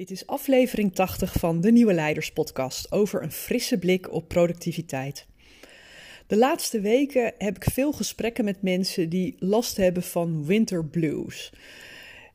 Dit 0.00 0.10
is 0.10 0.26
aflevering 0.26 0.94
80 0.94 1.32
van 1.32 1.60
de 1.60 1.72
Nieuwe 1.72 1.92
Leiders 1.92 2.32
Podcast 2.32 2.92
over 2.92 3.22
een 3.22 3.32
frisse 3.32 3.78
blik 3.78 4.12
op 4.12 4.28
productiviteit. 4.28 5.26
De 6.26 6.36
laatste 6.36 6.80
weken 6.80 7.32
heb 7.38 7.56
ik 7.56 7.64
veel 7.72 7.92
gesprekken 7.92 8.44
met 8.44 8.62
mensen 8.62 9.08
die 9.08 9.36
last 9.38 9.76
hebben 9.76 10.02
van 10.02 10.44
winter 10.44 10.84
blues. 10.84 11.52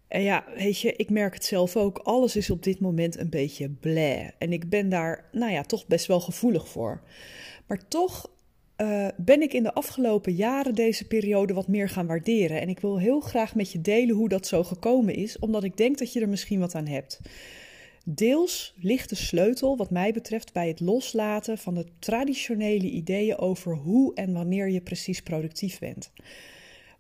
En 0.08 0.22
ja, 0.22 0.46
weet 0.56 0.80
je, 0.80 0.94
ik 0.96 1.10
merk 1.10 1.34
het 1.34 1.46
zelf 1.46 1.76
ook. 1.76 1.98
Alles 1.98 2.36
is 2.36 2.50
op 2.50 2.64
dit 2.64 2.80
moment 2.80 3.18
een 3.18 3.30
beetje 3.30 3.70
bleh. 3.70 4.30
En 4.38 4.54
ik 4.54 4.70
ben 4.70 4.90
daar, 4.90 5.30
nou 5.32 5.52
ja, 5.52 5.64
toch 5.64 5.88
best 5.88 6.06
wel 6.06 6.20
gevoelig 6.20 6.68
voor. 6.68 7.02
Maar 7.68 7.88
toch 7.88 8.30
uh, 8.78 9.08
ben 9.18 9.42
ik 9.42 9.54
in 9.54 9.64
de 9.64 9.74
afgelopen 9.74 10.34
jaren 10.34 10.76
deze 10.76 11.08
periode 11.08 11.54
wat 11.54 11.68
meer 11.68 11.90
gaan 11.90 12.08
waarderen. 12.08 12.62
En 12.62 12.70
ik 12.70 12.80
wil 12.80 13.00
heel 13.00 13.20
graag 13.20 13.56
met 13.56 13.72
je 13.72 13.82
delen 13.82 14.16
hoe 14.16 14.30
dat 14.30 14.48
zo 14.48 14.64
gekomen 14.64 15.16
is, 15.16 15.40
omdat 15.40 15.64
ik 15.64 15.78
denk 15.78 15.98
dat 15.98 16.14
je 16.14 16.22
er 16.22 16.30
misschien 16.30 16.60
wat 16.60 16.76
aan 16.76 16.88
hebt. 16.88 17.20
Deels 18.06 18.74
ligt 18.78 19.10
de 19.10 19.16
sleutel, 19.16 19.78
wat 19.78 19.90
mij 19.90 20.12
betreft, 20.12 20.54
bij 20.54 20.68
het 20.68 20.80
loslaten 20.80 21.58
van 21.58 21.74
de 21.74 21.86
traditionele 22.00 22.90
ideeën 22.90 23.38
over 23.38 23.76
hoe 23.76 24.14
en 24.14 24.34
wanneer 24.34 24.70
je 24.70 24.82
precies 24.82 25.22
productief 25.22 25.80
bent. 25.80 26.12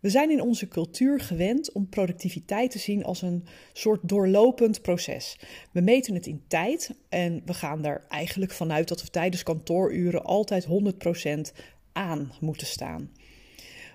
We 0.05 0.11
zijn 0.11 0.31
in 0.31 0.41
onze 0.41 0.67
cultuur 0.67 1.19
gewend 1.19 1.71
om 1.71 1.89
productiviteit 1.89 2.71
te 2.71 2.79
zien 2.79 3.03
als 3.03 3.21
een 3.21 3.45
soort 3.73 3.99
doorlopend 4.03 4.81
proces. 4.81 5.39
We 5.71 5.81
meten 5.81 6.13
het 6.13 6.25
in 6.25 6.43
tijd 6.47 6.95
en 7.09 7.41
we 7.45 7.53
gaan 7.53 7.85
er 7.85 8.05
eigenlijk 8.09 8.51
vanuit 8.51 8.87
dat 8.87 9.01
we 9.01 9.09
tijdens 9.09 9.43
kantooruren 9.43 10.23
altijd 10.23 10.67
100% 10.67 11.57
aan 11.91 12.31
moeten 12.39 12.67
staan. 12.67 13.11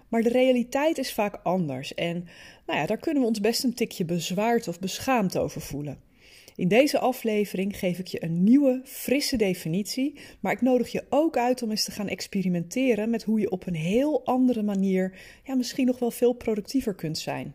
Maar 0.09 0.23
de 0.23 0.29
realiteit 0.29 0.99
is 0.99 1.13
vaak 1.13 1.41
anders 1.43 1.95
en 1.95 2.29
nou 2.67 2.79
ja, 2.79 2.87
daar 2.87 2.99
kunnen 2.99 3.23
we 3.23 3.29
ons 3.29 3.41
best 3.41 3.65
een 3.65 3.75
tikje 3.75 4.05
bezwaard 4.05 4.69
of 4.69 4.79
beschaamd 4.79 5.39
over 5.39 5.61
voelen. 5.61 6.10
In 6.61 6.69
deze 6.69 6.99
aflevering 6.99 7.79
geef 7.79 7.99
ik 7.99 8.07
je 8.07 8.25
een 8.25 8.43
nieuwe, 8.43 8.81
frisse 8.85 9.37
definitie, 9.37 10.19
maar 10.41 10.53
ik 10.53 10.61
nodig 10.61 10.93
je 10.93 11.05
ook 11.09 11.37
uit 11.37 11.63
om 11.63 11.71
eens 11.71 11.85
te 11.85 11.91
gaan 11.91 12.09
experimenteren 12.09 13.11
met 13.11 13.23
hoe 13.23 13.41
je 13.41 13.51
op 13.51 13.67
een 13.67 13.75
heel 13.75 14.25
andere 14.25 14.63
manier, 14.63 15.19
ja, 15.45 15.55
misschien 15.55 15.87
nog 15.87 15.99
wel 15.99 16.11
veel 16.11 16.33
productiever 16.33 16.95
kunt 16.95 17.19
zijn. 17.19 17.55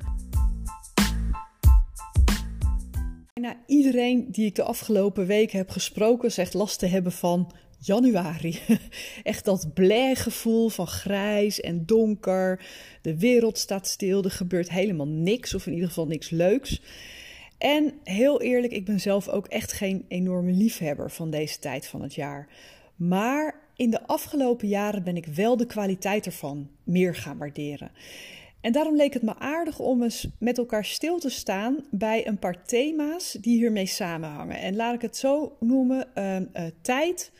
Bijna 3.41 3.59
iedereen 3.65 4.31
die 4.31 4.45
ik 4.45 4.55
de 4.55 4.63
afgelopen 4.63 5.25
weken 5.25 5.57
heb 5.57 5.69
gesproken 5.69 6.31
zegt 6.31 6.53
last 6.53 6.79
te 6.79 6.85
hebben 6.85 7.11
van 7.11 7.51
januari. 7.79 8.59
Echt 9.23 9.45
dat 9.45 9.67
gevoel 10.13 10.69
van 10.69 10.87
grijs 10.87 11.59
en 11.59 11.85
donker. 11.85 12.65
De 13.01 13.17
wereld 13.17 13.57
staat 13.57 13.87
stil, 13.87 14.23
er 14.23 14.31
gebeurt 14.31 14.69
helemaal 14.69 15.07
niks, 15.07 15.53
of 15.53 15.67
in 15.67 15.73
ieder 15.73 15.87
geval 15.87 16.07
niks 16.07 16.29
leuks. 16.29 16.81
En 17.57 17.93
heel 18.03 18.41
eerlijk, 18.41 18.73
ik 18.73 18.85
ben 18.85 18.99
zelf 18.99 19.27
ook 19.27 19.47
echt 19.47 19.71
geen 19.71 20.05
enorme 20.07 20.51
liefhebber 20.51 21.11
van 21.11 21.29
deze 21.29 21.59
tijd 21.59 21.87
van 21.87 22.01
het 22.01 22.15
jaar. 22.15 22.47
Maar 22.95 23.59
in 23.75 23.89
de 23.89 24.07
afgelopen 24.07 24.67
jaren 24.67 25.03
ben 25.03 25.17
ik 25.17 25.25
wel 25.25 25.57
de 25.57 25.65
kwaliteit 25.65 26.25
ervan 26.25 26.69
meer 26.83 27.15
gaan 27.15 27.37
waarderen. 27.37 27.91
En 28.61 28.71
daarom 28.71 28.95
leek 28.95 29.13
het 29.13 29.21
me 29.21 29.35
aardig 29.39 29.79
om 29.79 30.03
eens 30.03 30.27
met 30.39 30.57
elkaar 30.57 30.85
stil 30.85 31.19
te 31.19 31.29
staan 31.29 31.85
bij 31.89 32.27
een 32.27 32.39
paar 32.39 32.63
thema's 32.65 33.37
die 33.41 33.57
hiermee 33.57 33.85
samenhangen. 33.85 34.59
En 34.59 34.75
laat 34.75 34.93
ik 34.93 35.01
het 35.01 35.17
zo 35.17 35.57
noemen: 35.59 36.07
uh, 36.15 36.35
uh, 36.35 36.45
tijd, 36.81 37.31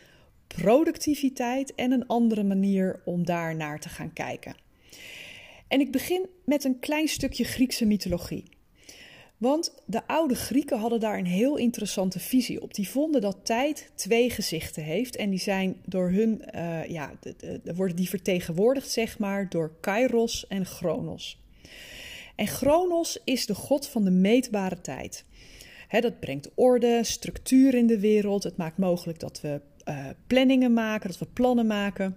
productiviteit 0.47 1.75
en 1.75 1.91
een 1.91 2.07
andere 2.07 2.43
manier 2.43 3.01
om 3.05 3.25
daar 3.25 3.55
naar 3.55 3.79
te 3.79 3.89
gaan 3.89 4.13
kijken. 4.13 4.55
En 5.67 5.79
ik 5.79 5.91
begin 5.91 6.29
met 6.45 6.63
een 6.63 6.79
klein 6.79 7.07
stukje 7.07 7.43
Griekse 7.43 7.85
mythologie. 7.85 8.43
Want 9.41 9.73
de 9.85 10.07
oude 10.07 10.35
Grieken 10.35 10.79
hadden 10.79 10.99
daar 10.99 11.17
een 11.17 11.25
heel 11.25 11.57
interessante 11.57 12.19
visie 12.19 12.61
op. 12.61 12.73
Die 12.73 12.89
vonden 12.89 13.21
dat 13.21 13.37
tijd 13.43 13.91
twee 13.95 14.29
gezichten 14.29 14.83
heeft. 14.83 15.15
En 15.15 15.29
die 15.29 15.39
zijn 15.39 15.75
door 15.85 16.09
hun, 16.09 16.41
uh, 16.55 16.85
ja, 16.85 17.11
worden 17.75 17.95
die 17.95 18.09
vertegenwoordigd, 18.09 18.89
zeg 18.89 19.19
maar, 19.19 19.49
door 19.49 19.75
Kairos 19.79 20.47
en 20.47 20.65
Chronos. 20.65 21.41
En 22.35 22.47
Chronos 22.47 23.21
is 23.23 23.45
de 23.45 23.55
god 23.55 23.87
van 23.87 24.03
de 24.03 24.11
meetbare 24.11 24.81
tijd. 24.81 25.25
dat 25.89 26.19
brengt 26.19 26.49
orde, 26.55 26.99
structuur 27.03 27.73
in 27.73 27.87
de 27.87 27.99
wereld. 27.99 28.43
Het 28.43 28.57
maakt 28.57 28.77
mogelijk 28.77 29.19
dat 29.19 29.41
we 29.41 29.61
uh, 29.89 30.05
planningen 30.27 30.73
maken, 30.73 31.09
dat 31.09 31.19
we 31.19 31.27
plannen 31.33 31.67
maken. 31.67 32.15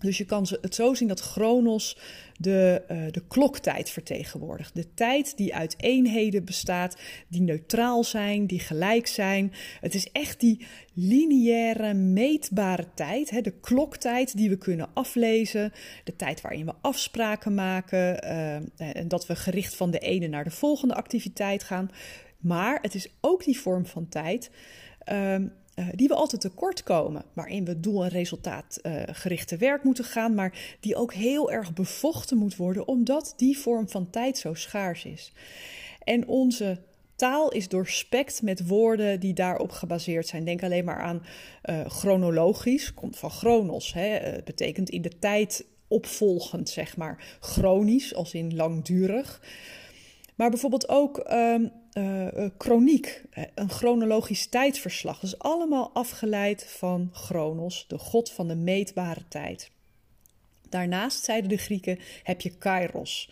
Dus 0.00 0.18
je 0.18 0.24
kan 0.24 0.46
het 0.60 0.74
zo 0.74 0.94
zien 0.94 1.08
dat 1.08 1.20
Chronos 1.20 1.98
de, 2.38 2.82
uh, 2.90 3.04
de 3.10 3.22
kloktijd 3.28 3.90
vertegenwoordigt. 3.90 4.74
De 4.74 4.94
tijd 4.94 5.36
die 5.36 5.54
uit 5.54 5.74
eenheden 5.78 6.44
bestaat, 6.44 6.96
die 7.28 7.40
neutraal 7.40 8.04
zijn, 8.04 8.46
die 8.46 8.60
gelijk 8.60 9.06
zijn. 9.06 9.52
Het 9.80 9.94
is 9.94 10.10
echt 10.12 10.40
die 10.40 10.66
lineaire, 10.94 11.94
meetbare 11.94 12.86
tijd. 12.94 13.30
Hè, 13.30 13.40
de 13.40 13.60
kloktijd 13.60 14.36
die 14.36 14.48
we 14.48 14.58
kunnen 14.58 14.88
aflezen. 14.94 15.72
De 16.04 16.16
tijd 16.16 16.40
waarin 16.40 16.66
we 16.66 16.74
afspraken 16.80 17.54
maken. 17.54 18.24
Uh, 18.24 18.54
en 18.96 19.08
dat 19.08 19.26
we 19.26 19.36
gericht 19.36 19.76
van 19.76 19.90
de 19.90 19.98
ene 19.98 20.26
naar 20.26 20.44
de 20.44 20.50
volgende 20.50 20.94
activiteit 20.94 21.62
gaan. 21.62 21.90
Maar 22.38 22.78
het 22.82 22.94
is 22.94 23.08
ook 23.20 23.44
die 23.44 23.58
vorm 23.58 23.86
van 23.86 24.08
tijd. 24.08 24.50
Uh, 25.12 25.36
uh, 25.76 25.86
die 25.94 26.08
we 26.08 26.14
altijd 26.14 26.40
tekort 26.40 26.82
komen, 26.82 27.24
waarin 27.32 27.64
we 27.64 27.80
doel- 27.80 28.04
en 28.04 28.10
resultaatgerichte 28.10 29.56
werk 29.56 29.84
moeten 29.84 30.04
gaan, 30.04 30.34
maar 30.34 30.76
die 30.80 30.96
ook 30.96 31.12
heel 31.12 31.50
erg 31.50 31.74
bevochten 31.74 32.36
moet 32.36 32.56
worden, 32.56 32.88
omdat 32.88 33.34
die 33.36 33.58
vorm 33.58 33.88
van 33.88 34.10
tijd 34.10 34.38
zo 34.38 34.54
schaars 34.54 35.04
is. 35.04 35.32
En 36.04 36.28
onze 36.28 36.78
taal 37.16 37.50
is 37.50 37.68
doorspekt 37.68 38.42
met 38.42 38.66
woorden 38.66 39.20
die 39.20 39.34
daarop 39.34 39.70
gebaseerd 39.70 40.26
zijn. 40.26 40.44
Denk 40.44 40.62
alleen 40.62 40.84
maar 40.84 41.02
aan 41.02 41.22
uh, 41.64 41.86
chronologisch, 41.86 42.94
komt 42.94 43.18
van 43.18 43.30
chronos, 43.30 43.92
hè, 43.92 44.18
betekent 44.44 44.90
in 44.90 45.02
de 45.02 45.18
tijd 45.18 45.66
opvolgend, 45.88 46.68
zeg 46.68 46.96
maar. 46.96 47.36
Chronisch, 47.40 48.14
als 48.14 48.34
in 48.34 48.56
langdurig. 48.56 49.42
Maar 50.34 50.50
bijvoorbeeld 50.50 50.88
ook 50.88 51.30
um, 51.32 51.72
uh, 51.98 52.46
chroniek, 52.58 53.22
een 53.54 53.70
chronologisch 53.70 54.46
tijdverslag. 54.46 55.20
Dus 55.20 55.38
allemaal 55.38 55.90
afgeleid 55.92 56.64
van 56.68 57.10
Chronos, 57.12 57.84
de 57.88 57.98
god 57.98 58.30
van 58.30 58.48
de 58.48 58.54
meetbare 58.54 59.22
tijd. 59.28 59.70
Daarnaast, 60.68 61.24
zeiden 61.24 61.48
de 61.48 61.56
Grieken, 61.56 61.98
heb 62.22 62.40
je 62.40 62.50
Kairos. 62.50 63.30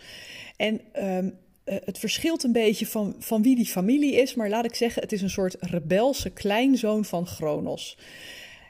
En 0.57 0.81
uh, 0.95 1.19
het 1.65 1.99
verschilt 1.99 2.43
een 2.43 2.53
beetje 2.53 2.87
van, 2.87 3.17
van 3.19 3.43
wie 3.43 3.57
die 3.57 3.67
familie 3.67 4.15
is, 4.15 4.35
maar 4.35 4.49
laat 4.49 4.65
ik 4.65 4.75
zeggen, 4.75 5.03
het 5.03 5.13
is 5.13 5.23
een 5.23 5.31
soort 5.31 5.57
rebelse 5.61 6.31
kleinzoon 6.31 7.05
van 7.05 7.27
Chronos. 7.27 7.99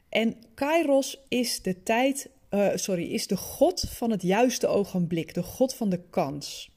En 0.09 0.37
Kairos 0.55 1.21
is 1.29 1.63
de 1.63 1.83
tijd, 1.83 2.31
sorry, 2.75 3.13
is 3.13 3.27
de 3.27 3.37
god 3.37 3.81
van 3.91 4.11
het 4.11 4.23
juiste 4.23 4.67
ogenblik, 4.67 5.35
de 5.35 5.43
god 5.43 5.75
van 5.75 5.89
de 5.89 6.01
kans. 6.11 6.74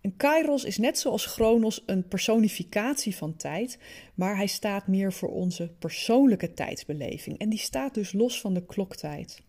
En 0.00 0.16
Kairos 0.16 0.64
is 0.64 0.78
net 0.78 0.98
zoals 0.98 1.26
Chronos 1.26 1.82
een 1.86 2.08
personificatie 2.08 3.16
van 3.16 3.36
tijd, 3.36 3.78
maar 4.14 4.36
hij 4.36 4.46
staat 4.46 4.86
meer 4.86 5.12
voor 5.12 5.30
onze 5.30 5.70
persoonlijke 5.78 6.54
tijdsbeleving 6.54 7.38
en 7.38 7.48
die 7.48 7.58
staat 7.58 7.94
dus 7.94 8.12
los 8.12 8.40
van 8.40 8.54
de 8.54 8.66
kloktijd. 8.66 9.42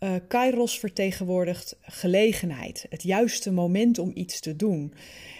Uh, 0.00 0.14
Kairos 0.28 0.78
vertegenwoordigt 0.78 1.76
gelegenheid, 1.80 2.86
het 2.88 3.02
juiste 3.02 3.52
moment 3.52 3.98
om 3.98 4.10
iets 4.14 4.40
te 4.40 4.56
doen. 4.56 4.94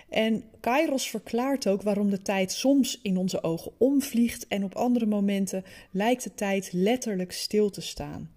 En 0.09 0.45
Kairos 0.61 1.09
verklaart 1.09 1.67
ook 1.67 1.83
waarom 1.83 2.11
de 2.11 2.23
tijd 2.23 2.53
soms 2.53 3.01
in 3.03 3.17
onze 3.17 3.43
ogen 3.43 3.73
omvliegt 3.79 4.47
en 4.49 4.65
op 4.65 4.75
andere 4.75 5.07
momenten 5.07 5.65
lijkt 5.91 6.25
de 6.25 6.35
tijd 6.35 6.69
letterlijk 6.73 7.33
stil 7.33 7.71
te 7.71 7.81
staan. 7.81 8.31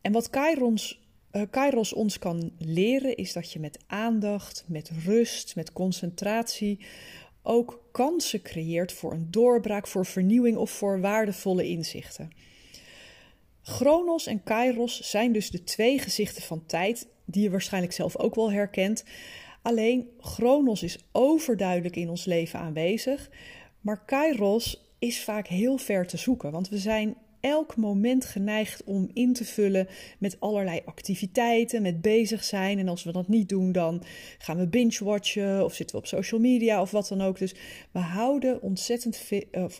En 0.00 0.12
wat 0.12 0.30
Kairos 0.30 1.01
uh, 1.32 1.42
Kairos 1.50 1.92
ons 1.92 2.18
kan 2.18 2.52
leren 2.58 3.16
is 3.16 3.32
dat 3.32 3.52
je 3.52 3.58
met 3.58 3.78
aandacht, 3.86 4.64
met 4.68 4.90
rust, 5.04 5.56
met 5.56 5.72
concentratie 5.72 6.84
ook 7.42 7.88
kansen 7.92 8.42
creëert 8.42 8.92
voor 8.92 9.12
een 9.12 9.30
doorbraak, 9.30 9.86
voor 9.86 10.06
vernieuwing 10.06 10.56
of 10.56 10.70
voor 10.70 11.00
waardevolle 11.00 11.68
inzichten. 11.68 12.30
Chronos 13.62 14.26
en 14.26 14.42
Kairos 14.42 15.10
zijn 15.10 15.32
dus 15.32 15.50
de 15.50 15.64
twee 15.64 15.98
gezichten 15.98 16.42
van 16.42 16.66
tijd 16.66 17.08
die 17.24 17.42
je 17.42 17.50
waarschijnlijk 17.50 17.92
zelf 17.92 18.16
ook 18.16 18.34
wel 18.34 18.52
herkent. 18.52 19.04
Alleen 19.62 20.08
Chronos 20.20 20.82
is 20.82 20.98
overduidelijk 21.12 21.96
in 21.96 22.08
ons 22.08 22.24
leven 22.24 22.58
aanwezig, 22.58 23.30
maar 23.80 24.04
Kairos 24.04 24.94
is 24.98 25.24
vaak 25.24 25.46
heel 25.46 25.78
ver 25.78 26.06
te 26.06 26.16
zoeken, 26.16 26.50
want 26.50 26.68
we 26.68 26.78
zijn 26.78 27.16
elk 27.42 27.76
moment 27.76 28.24
geneigd 28.24 28.84
om 28.84 29.10
in 29.12 29.32
te 29.32 29.44
vullen 29.44 29.88
met 30.18 30.36
allerlei 30.40 30.80
activiteiten, 30.84 31.82
met 31.82 32.00
bezig 32.00 32.44
zijn. 32.44 32.78
En 32.78 32.88
als 32.88 33.04
we 33.04 33.12
dat 33.12 33.28
niet 33.28 33.48
doen, 33.48 33.72
dan 33.72 34.02
gaan 34.38 34.58
we 34.58 34.66
binge-watchen 34.66 35.64
of 35.64 35.74
zitten 35.74 35.96
we 35.96 36.02
op 36.02 36.08
social 36.08 36.40
media 36.40 36.80
of 36.80 36.90
wat 36.90 37.08
dan 37.08 37.20
ook. 37.20 37.38
Dus 37.38 37.54
we 37.90 37.98
houden 37.98 38.62
ontzettend, 38.62 39.22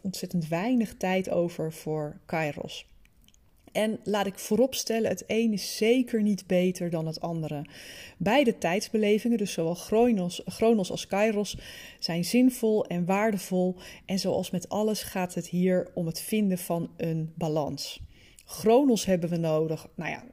ontzettend 0.03 0.49
weinig 0.49 0.95
tijd 0.97 1.31
over 1.31 1.73
voor 1.73 2.21
Kairos. 2.27 2.91
En 3.73 4.01
laat 4.05 4.27
ik 4.27 4.39
vooropstellen, 4.39 5.11
het 5.11 5.25
een 5.27 5.53
is 5.53 5.77
zeker 5.77 6.23
niet 6.23 6.47
beter 6.47 6.91
dan 6.91 7.07
het 7.07 7.21
andere. 7.21 7.67
Beide 8.17 8.59
tijdsbelevingen, 8.59 9.39
dus 9.39 9.53
zowel 9.53 9.75
Chronos, 9.75 10.91
als 10.91 11.07
Kairos, 11.07 11.57
zijn 11.99 12.25
zinvol 12.25 12.87
en 12.87 13.05
waardevol. 13.05 13.77
En 14.07 14.19
zoals 14.19 14.51
met 14.51 14.69
alles 14.69 15.03
gaat 15.03 15.35
het 15.35 15.47
hier 15.49 15.91
om 15.95 16.07
het 16.07 16.21
vinden 16.21 16.59
van 16.59 16.91
een 16.97 17.33
balans. 17.37 18.01
Chronos 18.45 19.05
hebben 19.05 19.31
we 19.31 19.37
nodig. 19.37 19.89
Nou 19.95 20.11
ja, 20.11 20.25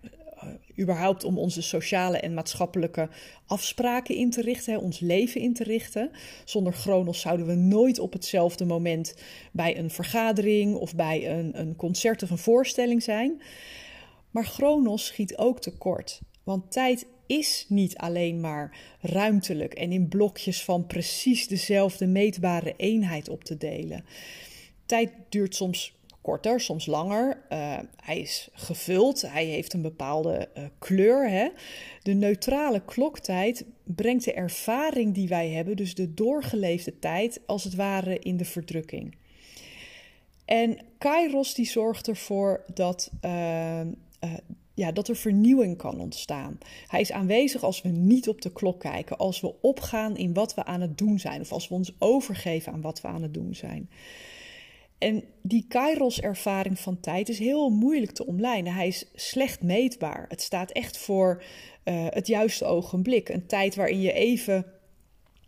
überhaupt 0.80 1.24
om 1.24 1.38
onze 1.38 1.62
sociale 1.62 2.18
en 2.18 2.34
maatschappelijke 2.34 3.10
afspraken 3.46 4.16
in 4.16 4.30
te 4.30 4.42
richten, 4.42 4.82
ons 4.82 5.00
leven 5.00 5.42
in 5.42 5.54
te 5.54 5.64
richten. 5.64 6.12
Zonder 6.46 6.74
Chronos 6.74 7.20
zouden 7.20 7.46
we 7.46 7.56
nooit 7.56 8.00
op 8.00 8.14
hetzelfde 8.14 8.66
moment 8.66 9.16
bij 9.52 9.78
een 9.78 9.90
vergadering 9.90 10.76
of 10.76 10.96
bij 10.96 11.40
een, 11.40 11.60
een 11.60 11.76
concert 11.76 12.24
of 12.24 12.30
een 12.30 12.38
voorstelling 12.38 13.04
zijn. 13.04 13.42
Maar 14.32 14.46
Chronos 14.46 15.06
schiet 15.06 15.38
ook 15.38 15.62
tekort, 15.62 16.22
want 16.44 16.72
tijd 16.72 17.06
is 17.28 17.66
niet 17.68 17.98
alleen 17.98 18.40
maar 18.40 18.78
ruimtelijk 19.02 19.74
en 19.74 19.92
in 19.92 20.08
blokjes 20.08 20.64
van 20.64 20.86
precies 20.86 21.48
dezelfde 21.48 22.08
meetbare 22.08 22.74
eenheid 22.78 23.30
op 23.30 23.44
te 23.44 23.58
delen. 23.58 24.06
Tijd 24.86 25.12
duurt 25.30 25.56
soms 25.56 25.99
korter, 26.30 26.60
soms 26.60 26.86
langer. 26.86 27.42
Uh, 27.50 27.78
hij 27.96 28.20
is 28.20 28.50
gevuld, 28.54 29.22
hij 29.22 29.46
heeft 29.46 29.74
een 29.74 29.81
bepaalde 29.81 30.50
uh, 30.58 30.64
kleur. 30.80 31.30
Hè? 31.30 31.50
De 32.04 32.14
neutrale 32.14 32.81
kloktijd 32.86 33.66
brengt 33.84 34.26
de 34.26 34.34
ervaring 34.34 35.14
die 35.14 35.28
wij 35.28 35.50
hebben, 35.50 35.76
dus 35.76 35.96
de 35.96 36.14
doorgeleefde 36.14 37.00
tijd, 37.00 37.42
als 37.46 37.64
het 37.64 37.76
ware 37.76 38.20
in 38.20 38.38
de 38.38 38.46
verdrukking. 38.46 39.16
En 40.46 40.78
Kairos 40.98 41.54
die 41.54 41.66
zorgt 41.66 42.08
ervoor 42.08 42.64
dat, 42.74 43.12
uh, 43.26 43.81
ja, 44.74 44.92
dat 44.92 45.08
er 45.08 45.16
vernieuwing 45.16 45.78
kan 45.78 46.00
ontstaan. 46.00 46.58
Hij 46.88 47.02
is 47.02 47.12
aanwezig 47.12 47.64
als 47.64 47.81
we 47.81 47.90
niet 47.90 48.30
op 48.30 48.42
de 48.42 48.52
klok 48.52 48.80
kijken, 48.80 49.18
als 49.18 49.42
we 49.42 49.62
opgaan 49.62 50.18
in 50.18 50.34
wat 50.34 50.54
we 50.56 50.66
aan 50.66 50.81
het 50.81 50.98
doen 50.98 51.20
zijn, 51.20 51.42
of 51.42 51.52
als 51.52 51.68
we 51.68 51.74
ons 51.74 51.94
overgeven 52.00 52.74
aan 52.74 52.81
wat 52.81 53.02
we 53.02 53.08
aan 53.08 53.22
het 53.22 53.34
doen 53.34 53.56
zijn. 53.56 53.90
En 55.00 55.24
die 55.42 55.66
Kairos-ervaring 55.68 56.80
van 56.80 57.00
tijd 57.00 57.30
is 57.30 57.40
heel 57.40 57.69
moeilijk 57.69 58.12
te 58.12 58.25
omlijnen. 58.25 58.74
Hij 58.74 58.88
is 58.88 59.06
slecht 59.13 59.63
meetbaar. 59.63 60.25
Het 60.28 60.42
staat 60.42 60.72
echt 60.72 60.98
voor 60.98 61.44
uh, 61.86 62.06
het 62.10 62.28
juiste 62.28 62.66
ogenblik. 62.66 63.30
Een 63.30 63.46
tijd 63.46 63.75
waarin 63.75 64.01
je 64.01 64.12
even 64.12 64.66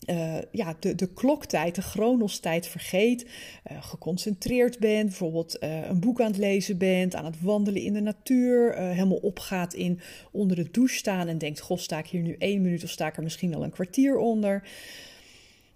uh, 0.09 0.37
ja, 0.51 0.75
de, 0.79 0.95
de 0.95 1.13
kloktijd, 1.13 1.75
de 1.75 1.81
chronostijd 1.81 2.67
vergeet, 2.67 3.25
uh, 3.71 3.83
geconcentreerd 3.83 4.79
bent, 4.79 5.05
bijvoorbeeld 5.05 5.57
een 5.61 5.99
boek 5.99 6.21
aan 6.21 6.27
het 6.27 6.37
lezen 6.37 6.77
bent, 6.77 7.15
aan 7.15 7.25
het 7.25 7.41
wandelen 7.41 7.81
in 7.81 7.93
de 7.93 8.01
natuur, 8.01 8.75
helemaal 8.77 9.17
opgaat 9.17 9.73
in 9.73 9.99
onder 10.31 10.55
de 10.55 10.71
douche 10.71 10.95
staan 10.95 11.27
en 11.27 11.37
denkt, 11.37 11.59
goh, 11.59 11.77
sta 11.77 11.97
ik 11.97 12.07
hier 12.07 12.21
nu 12.21 12.35
één 12.37 12.61
minuut 12.61 12.83
of 12.83 12.89
sta 12.89 13.07
ik 13.07 13.17
er 13.17 13.23
misschien 13.23 13.55
al 13.55 13.63
een 13.63 13.71
kwartier 13.71 14.17
onder. 14.17 14.69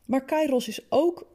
Maar 0.05 0.25
Kairos 0.25 0.67
is 0.67 0.81
ook 0.89 1.27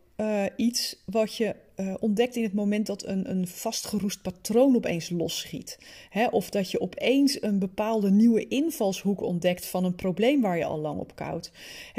iets 0.56 1.02
wat 1.04 1.36
je 1.36 1.54
uh, 1.80 1.94
ontdekt 2.00 2.36
in 2.36 2.42
het 2.42 2.54
moment 2.54 2.86
dat 2.86 3.06
een, 3.06 3.30
een 3.30 3.46
vastgeroest 3.46 4.22
patroon 4.22 4.76
opeens 4.76 5.10
losschiet. 5.10 5.78
Hè, 6.10 6.26
of 6.26 6.50
dat 6.50 6.70
je 6.70 6.80
opeens 6.80 7.42
een 7.42 7.58
bepaalde 7.58 8.10
nieuwe 8.10 8.48
invalshoek 8.48 9.20
ontdekt 9.20 9.66
van 9.66 9.84
een 9.84 9.94
probleem 9.94 10.40
waar 10.40 10.56
je 10.56 10.64
al 10.64 10.78
lang 10.78 11.00
op 11.00 11.14
koudt. 11.14 11.52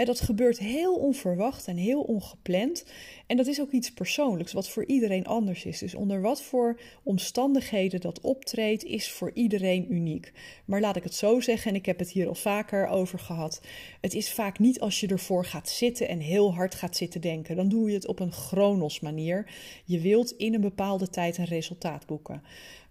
Dat 0.03 0.21
gebeurt 0.21 0.59
heel 0.59 0.95
onverwacht 0.95 1.67
en 1.67 1.75
heel 1.75 2.01
ongepland. 2.01 2.85
En 3.31 3.37
dat 3.37 3.47
is 3.47 3.61
ook 3.61 3.71
iets 3.71 3.91
persoonlijks, 3.93 4.53
wat 4.53 4.69
voor 4.69 4.85
iedereen 4.85 5.25
anders 5.25 5.65
is. 5.65 5.79
Dus 5.79 5.95
onder 5.95 6.21
wat 6.21 6.41
voor 6.41 6.79
omstandigheden 7.03 8.01
dat 8.01 8.21
optreedt, 8.21 8.83
is 8.83 9.11
voor 9.11 9.31
iedereen 9.33 9.93
uniek. 9.93 10.31
Maar 10.65 10.81
laat 10.81 10.95
ik 10.95 11.03
het 11.03 11.15
zo 11.15 11.39
zeggen, 11.39 11.71
en 11.71 11.77
ik 11.77 11.85
heb 11.85 11.99
het 11.99 12.11
hier 12.11 12.27
al 12.27 12.35
vaker 12.35 12.87
over 12.87 13.19
gehad. 13.19 13.61
Het 14.01 14.13
is 14.13 14.31
vaak 14.31 14.59
niet 14.59 14.79
als 14.79 14.99
je 14.99 15.07
ervoor 15.07 15.45
gaat 15.45 15.69
zitten 15.69 16.07
en 16.07 16.19
heel 16.19 16.53
hard 16.53 16.75
gaat 16.75 16.97
zitten 16.97 17.21
denken. 17.21 17.55
Dan 17.55 17.69
doe 17.69 17.89
je 17.89 17.95
het 17.95 18.07
op 18.07 18.19
een 18.19 18.31
chronos 18.31 18.99
manier. 18.99 19.51
Je 19.85 19.99
wilt 19.99 20.31
in 20.31 20.53
een 20.53 20.61
bepaalde 20.61 21.09
tijd 21.09 21.37
een 21.37 21.45
resultaat 21.45 22.05
boeken. 22.05 22.43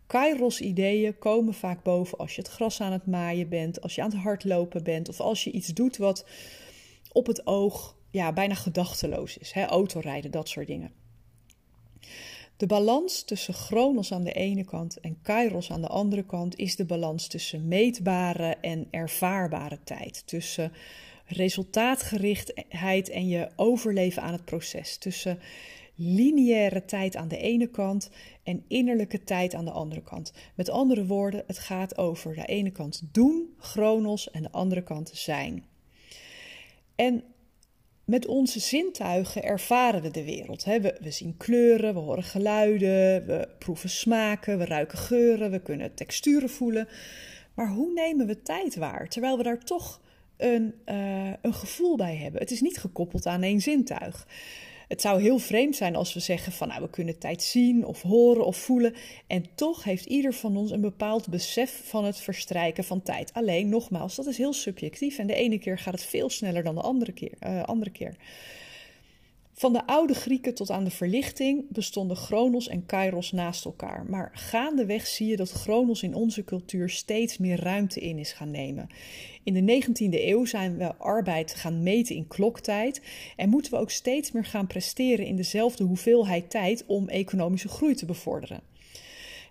Kairos-ideeën 0.07 1.19
komen 1.19 1.55
vaak 1.55 1.83
boven 1.83 2.19
als 2.19 2.35
je 2.35 2.43
het 2.43 2.51
gras 2.51 2.81
aan 2.81 2.93
het 2.93 3.07
maaien 3.07 3.49
bent, 3.49 3.83
als 3.83 3.95
je 3.95 4.03
aan 4.03 4.11
het 4.11 4.21
hardlopen 4.21 4.83
bent 4.83 5.09
of 5.09 5.21
als 5.21 5.45
je 5.45 5.51
iets 5.51 5.69
doet 5.69 5.97
wat 5.97 6.25
op 7.13 7.27
het 7.27 7.47
oog 7.47 7.99
ja, 8.11 8.33
bijna 8.33 8.55
gedachteloos 8.55 9.39
is. 9.39 9.53
Hè? 9.53 9.65
Autorijden, 9.65 10.31
dat 10.31 10.49
soort 10.49 10.67
dingen. 10.67 10.93
De 12.57 12.67
balans 12.67 13.23
tussen 13.23 13.55
Chronos 13.55 14.13
aan 14.13 14.25
de 14.25 14.33
ene 14.33 14.65
kant 14.65 15.01
en 15.01 15.19
Kairos 15.23 15.71
aan 15.71 15.81
de 15.81 15.89
andere 15.89 16.25
kant 16.25 16.57
is 16.57 16.77
de 16.77 16.85
balans 16.85 17.27
tussen 17.27 17.69
meetbare 17.69 18.57
en 18.61 18.87
ervaarbare 18.91 19.79
tijd. 19.85 20.23
Tussen 20.27 20.73
resultaatgerichtheid 21.27 23.09
en 23.09 23.29
je 23.29 23.49
overleven 23.57 24.23
aan 24.23 24.33
het 24.33 24.45
proces. 24.45 24.97
Tussen 24.97 25.39
lineaire 25.95 26.85
tijd 26.85 27.17
aan 27.17 27.29
de 27.29 27.37
ene 27.37 27.67
kant 27.67 28.11
en 28.43 28.65
innerlijke 28.69 29.25
tijd 29.25 29.55
aan 29.55 29.65
de 29.65 29.71
andere 29.71 30.03
kant. 30.03 30.33
Met 30.55 30.71
andere 30.71 31.07
woorden, 31.07 31.45
het 31.47 31.59
gaat 31.59 31.99
over 31.99 32.35
de 32.35 32.45
ene 32.45 32.71
kant 32.71 33.03
doen, 33.13 33.55
chronos, 33.59 34.31
en 34.31 34.43
de 34.43 34.51
andere 34.51 34.83
kant 34.83 35.11
zijn. 35.15 35.65
En 36.95 37.25
met 38.11 38.27
onze 38.27 38.61
zintuigen 38.61 39.43
ervaren 39.43 40.03
we 40.03 40.11
de 40.11 40.25
wereld. 40.25 40.65
We, 40.65 40.95
zien 41.01 41.37
kleuren, 41.37 41.95
we 41.95 42.01
horen 42.01 42.23
geluiden, 42.23 43.27
we 43.27 43.49
proeven 43.59 43.89
smaken, 43.89 44.59
we 44.59 44.65
ruiken 44.65 44.99
geuren, 44.99 45.51
we 45.51 45.61
kunnen 45.61 45.95
texturen 45.95 46.51
voelen. 46.51 46.89
Maar 47.55 47.69
hoe 47.69 47.93
nemen 47.93 48.27
we 48.27 48.43
tijd 48.43 48.77
waar, 48.77 49.09
terwijl 49.09 49.37
we 49.37 49.43
daar 49.43 49.65
toch 49.65 50.01
een, 50.37 50.75
uh, 50.87 51.33
een 51.43 51.55
gevoel 51.55 51.97
bij 51.97 52.17
hebben? 52.17 52.41
Het 52.41 52.51
is 52.51 52.61
niet 52.61 52.79
gekoppeld 52.79 53.27
aan 53.27 53.43
één 53.43 53.61
zintuig. 53.61 54.27
Het 54.91 55.01
zou 55.01 55.23
heel 55.23 55.39
vreemd 55.39 55.77
zijn 55.77 55.97
als 55.97 56.15
we 56.15 56.21
zeggen 56.21 56.53
van 56.53 56.69
nou 56.69 56.83
we 56.83 56.91
kunnen 56.91 57.19
tijd 57.19 57.43
zien 57.43 57.85
of 57.85 58.03
horen 58.03 58.45
of 58.45 58.57
voelen 58.57 58.95
en 59.27 59.45
toch 59.55 59.85
heeft 59.85 60.05
ieder 60.05 60.33
van 60.35 60.57
ons 60.57 60.71
een 60.71 60.81
bepaald 60.81 61.29
besef 61.29 61.81
van 61.85 62.05
het 62.05 62.21
verstrijken 62.21 62.85
van 62.85 63.03
tijd. 63.03 63.33
Alleen 63.33 63.69
nogmaals, 63.69 64.17
dat 64.17 64.27
is 64.27 64.37
heel 64.37 64.53
subjectief 64.53 65.19
en 65.19 65.27
de 65.27 65.35
ene 65.35 65.59
keer 65.59 65.79
gaat 65.79 65.95
het 65.95 66.05
veel 66.05 66.31
sneller 66.31 66.63
dan 66.63 66.75
de 66.75 66.81
andere 66.81 67.13
keer. 67.13 67.33
Uh, 67.47 67.63
andere 67.63 67.91
keer. 67.91 68.17
Van 69.61 69.73
de 69.73 69.87
oude 69.87 70.15
Grieken 70.15 70.55
tot 70.55 70.71
aan 70.71 70.85
de 70.85 70.91
verlichting 70.91 71.65
bestonden 71.69 72.17
Chronos 72.17 72.69
en 72.69 72.87
Kairos 72.87 73.33
naast 73.33 73.65
elkaar. 73.65 74.07
Maar 74.09 74.31
gaandeweg 74.35 75.07
zie 75.07 75.27
je 75.27 75.37
dat 75.37 75.51
Chronos 75.51 76.03
in 76.03 76.15
onze 76.15 76.45
cultuur 76.45 76.89
steeds 76.91 77.39
meer 77.39 77.61
ruimte 77.61 78.01
in 78.01 78.19
is 78.19 78.33
gaan 78.33 78.51
nemen. 78.51 78.89
In 79.45 79.67
de 79.67 79.83
19e 79.83 80.11
eeuw 80.11 80.45
zijn 80.45 80.77
we 80.77 80.95
arbeid 80.95 81.55
gaan 81.55 81.83
meten 81.83 82.15
in 82.15 82.27
kloktijd 82.27 83.03
en 83.37 83.49
moeten 83.49 83.73
we 83.73 83.79
ook 83.79 83.91
steeds 83.91 84.33
meer 84.33 84.45
gaan 84.45 84.67
presteren 84.67 85.27
in 85.27 85.37
dezelfde 85.37 85.85
hoeveelheid 85.85 86.51
tijd 86.51 86.85
om 86.87 87.09
economische 87.09 87.69
groei 87.69 87.95
te 87.95 88.07
bevorderen. 88.07 88.61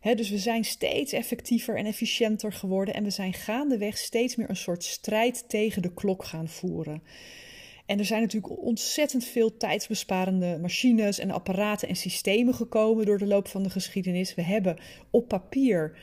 dus 0.01 0.29
we 0.29 0.37
zijn 0.37 0.65
steeds 0.65 1.11
effectiever 1.11 1.77
en 1.77 1.85
efficiënter 1.85 2.53
geworden 2.53 2.93
en 2.93 3.03
we 3.03 3.09
zijn 3.09 3.33
gaandeweg 3.33 3.97
steeds 3.97 4.35
meer 4.35 4.49
een 4.49 4.55
soort 4.55 4.83
strijd 4.83 5.43
tegen 5.47 5.81
de 5.81 5.93
klok 5.93 6.23
gaan 6.23 6.47
voeren. 6.47 7.01
En 7.89 7.99
er 7.99 8.05
zijn 8.05 8.21
natuurlijk 8.21 8.59
ontzettend 8.59 9.23
veel 9.23 9.57
tijdsbesparende 9.57 10.57
machines 10.61 11.19
en 11.19 11.31
apparaten 11.31 11.87
en 11.87 11.95
systemen 11.95 12.53
gekomen 12.53 13.05
door 13.05 13.17
de 13.17 13.25
loop 13.25 13.47
van 13.47 13.63
de 13.63 13.69
geschiedenis. 13.69 14.35
We 14.35 14.41
hebben 14.41 14.77
op 15.09 15.27
papier 15.27 15.97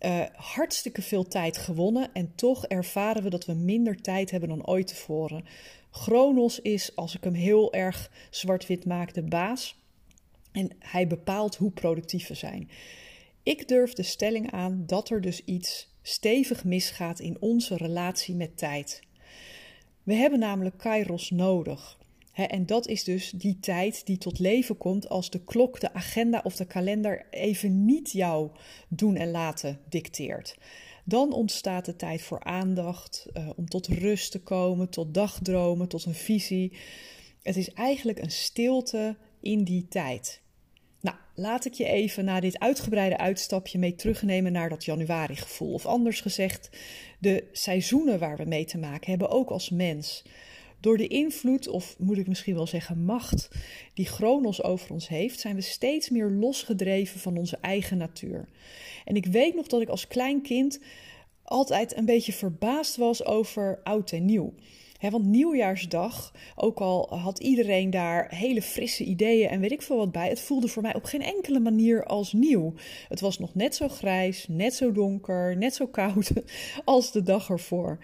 uh, 0.00 0.22
hartstikke 0.32 1.02
veel 1.02 1.28
tijd 1.28 1.56
gewonnen 1.56 2.10
en 2.12 2.32
toch 2.34 2.66
ervaren 2.66 3.22
we 3.22 3.30
dat 3.30 3.44
we 3.44 3.52
minder 3.52 4.00
tijd 4.00 4.30
hebben 4.30 4.48
dan 4.48 4.66
ooit 4.66 4.86
tevoren. 4.86 5.44
Chronos 5.90 6.60
is, 6.60 6.96
als 6.96 7.16
ik 7.16 7.24
hem 7.24 7.34
heel 7.34 7.72
erg 7.72 8.10
zwart-wit 8.30 8.84
maak, 8.84 9.14
de 9.14 9.22
baas 9.22 9.82
en 10.52 10.70
hij 10.78 11.06
bepaalt 11.06 11.56
hoe 11.56 11.70
productief 11.70 12.28
we 12.28 12.34
zijn. 12.34 12.70
Ik 13.42 13.68
durf 13.68 13.92
de 13.92 14.02
stelling 14.02 14.50
aan 14.50 14.82
dat 14.86 15.10
er 15.10 15.20
dus 15.20 15.44
iets 15.44 15.88
stevig 16.02 16.64
misgaat 16.64 17.20
in 17.20 17.36
onze 17.40 17.76
relatie 17.76 18.34
met 18.34 18.58
tijd. 18.58 19.06
We 20.08 20.14
hebben 20.14 20.38
namelijk 20.38 20.78
Kairos 20.78 21.30
nodig. 21.30 21.98
en 22.32 22.66
dat 22.66 22.86
is 22.86 23.04
dus 23.04 23.30
die 23.30 23.60
tijd 23.60 24.06
die 24.06 24.18
tot 24.18 24.38
leven 24.38 24.76
komt 24.76 25.08
als 25.08 25.30
de 25.30 25.44
klok, 25.44 25.80
de 25.80 25.92
agenda 25.92 26.40
of 26.44 26.56
de 26.56 26.66
kalender 26.66 27.26
even 27.30 27.84
niet 27.84 28.12
jouw 28.12 28.52
doen 28.88 29.16
en 29.16 29.30
laten 29.30 29.80
dicteert. 29.88 30.56
Dan 31.04 31.32
ontstaat 31.32 31.84
de 31.84 31.96
tijd 31.96 32.22
voor 32.22 32.40
aandacht, 32.40 33.26
uh, 33.34 33.48
om 33.56 33.68
tot 33.68 33.86
rust 33.86 34.30
te 34.30 34.40
komen, 34.40 34.88
tot 34.88 35.14
dagdromen, 35.14 35.88
tot 35.88 36.04
een 36.04 36.14
visie. 36.14 36.72
Het 37.42 37.56
is 37.56 37.72
eigenlijk 37.72 38.18
een 38.18 38.30
stilte 38.30 39.16
in 39.40 39.64
die 39.64 39.88
tijd. 39.88 40.40
Nou, 41.00 41.16
laat 41.34 41.64
ik 41.64 41.72
je 41.72 41.84
even 41.84 42.24
na 42.24 42.40
dit 42.40 42.58
uitgebreide 42.58 43.18
uitstapje 43.18 43.78
mee 43.78 43.94
terugnemen 43.94 44.52
naar 44.52 44.68
dat 44.68 44.84
januari-gevoel. 44.84 45.72
Of 45.72 45.86
anders 45.86 46.20
gezegd, 46.20 46.70
de 47.18 47.44
seizoenen 47.52 48.18
waar 48.18 48.36
we 48.36 48.44
mee 48.44 48.64
te 48.64 48.78
maken 48.78 49.10
hebben, 49.10 49.30
ook 49.30 49.50
als 49.50 49.70
mens. 49.70 50.24
Door 50.80 50.96
de 50.96 51.06
invloed, 51.06 51.68
of 51.68 51.98
moet 51.98 52.18
ik 52.18 52.28
misschien 52.28 52.54
wel 52.54 52.66
zeggen 52.66 53.04
macht, 53.04 53.48
die 53.94 54.06
Chronos 54.06 54.62
over 54.62 54.90
ons 54.90 55.08
heeft, 55.08 55.40
zijn 55.40 55.54
we 55.54 55.60
steeds 55.60 56.10
meer 56.10 56.30
losgedreven 56.30 57.20
van 57.20 57.36
onze 57.36 57.58
eigen 57.60 57.96
natuur. 57.96 58.48
En 59.04 59.16
ik 59.16 59.26
weet 59.26 59.54
nog 59.54 59.66
dat 59.66 59.80
ik 59.80 59.88
als 59.88 60.06
klein 60.06 60.42
kind 60.42 60.80
altijd 61.42 61.96
een 61.96 62.04
beetje 62.04 62.32
verbaasd 62.32 62.96
was 62.96 63.24
over 63.24 63.80
oud 63.82 64.12
en 64.12 64.24
nieuw. 64.24 64.54
Want 65.00 65.24
nieuwjaarsdag, 65.24 66.32
ook 66.56 66.78
al 66.78 67.18
had 67.18 67.38
iedereen 67.38 67.90
daar 67.90 68.34
hele 68.34 68.62
frisse 68.62 69.04
ideeën 69.04 69.48
en 69.48 69.60
weet 69.60 69.72
ik 69.72 69.82
veel 69.82 69.96
wat 69.96 70.12
bij, 70.12 70.28
het 70.28 70.40
voelde 70.40 70.68
voor 70.68 70.82
mij 70.82 70.94
op 70.94 71.04
geen 71.04 71.22
enkele 71.22 71.60
manier 71.60 72.04
als 72.04 72.32
nieuw. 72.32 72.74
Het 73.08 73.20
was 73.20 73.38
nog 73.38 73.54
net 73.54 73.74
zo 73.74 73.88
grijs, 73.88 74.46
net 74.48 74.74
zo 74.74 74.92
donker, 74.92 75.56
net 75.56 75.74
zo 75.74 75.86
koud 75.86 76.30
als 76.84 77.12
de 77.12 77.22
dag 77.22 77.50
ervoor. 77.50 77.98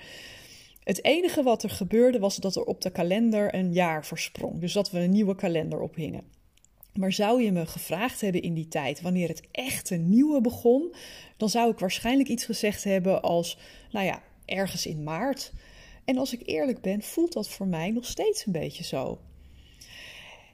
Het 0.85 1.05
enige 1.05 1.43
wat 1.43 1.63
er 1.63 1.71
gebeurde 1.71 2.19
was 2.19 2.37
dat 2.37 2.57
er 2.57 2.65
op 2.65 2.81
de 2.81 2.91
kalender 2.91 3.55
een 3.55 3.73
jaar 3.73 4.07
versprong. 4.07 4.61
Dus 4.61 4.73
dat 4.73 4.91
we 4.91 4.99
een 4.99 5.11
nieuwe 5.11 5.35
kalender 5.35 5.81
ophingen. 5.81 6.23
Maar 6.95 7.13
zou 7.13 7.43
je 7.43 7.53
me 7.53 7.67
gevraagd 7.67 8.21
hebben 8.21 8.43
in 8.43 8.55
die 8.55 8.69
tijd 8.69 9.01
wanneer 9.01 9.29
het 9.29 9.43
echte 9.51 9.95
nieuwe 9.95 10.41
begon, 10.41 10.95
dan 11.37 11.49
zou 11.49 11.71
ik 11.71 11.79
waarschijnlijk 11.79 12.29
iets 12.29 12.45
gezegd 12.45 12.85
hebben 12.85 13.23
als, 13.23 13.59
nou 13.91 14.07
ja, 14.07 14.23
ergens 14.45 14.87
in 14.87 15.03
maart. 15.03 15.53
En 16.05 16.19
als 16.19 16.33
ik 16.33 16.43
eerlijk 16.45 16.81
ben, 16.81 17.03
voelt 17.03 17.33
dat 17.33 17.49
voor 17.49 17.67
mij 17.67 17.91
nog 17.91 18.05
steeds 18.05 18.47
een 18.47 18.53
beetje 18.53 18.85
zo. 18.85 19.19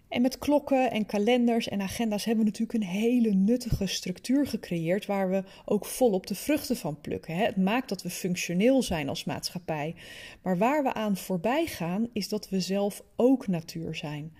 En 0.09 0.23
met 0.23 0.39
klokken 0.39 0.91
en 0.91 1.07
kalenders 1.07 1.69
en 1.69 1.81
agenda's 1.81 2.25
hebben 2.25 2.45
we 2.45 2.51
natuurlijk 2.51 2.79
een 2.79 2.91
hele 2.91 3.35
nuttige 3.35 3.87
structuur 3.87 4.47
gecreëerd 4.47 5.07
waar 5.07 5.31
we 5.31 5.43
ook 5.65 5.85
volop 5.85 6.27
de 6.27 6.35
vruchten 6.35 6.77
van 6.77 7.01
plukken. 7.01 7.37
Het 7.37 7.57
maakt 7.57 7.89
dat 7.89 8.03
we 8.03 8.11
functioneel 8.11 8.83
zijn 8.83 9.09
als 9.09 9.25
maatschappij. 9.25 9.95
Maar 10.43 10.59
waar 10.59 10.83
we 10.83 10.93
aan 10.93 11.17
voorbij 11.17 11.67
gaan 11.67 12.09
is 12.13 12.29
dat 12.29 12.49
we 12.49 12.61
zelf 12.61 13.03
ook 13.17 13.47
natuur 13.47 13.95
zijn. 13.95 14.33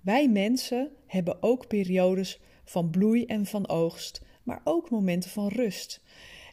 Wij 0.00 0.28
mensen 0.28 0.90
hebben 1.06 1.42
ook 1.42 1.66
periodes 1.66 2.40
van 2.64 2.90
bloei 2.90 3.24
en 3.24 3.46
van 3.46 3.68
oogst, 3.68 4.20
maar 4.42 4.60
ook 4.64 4.90
momenten 4.90 5.30
van 5.30 5.48
rust 5.48 6.00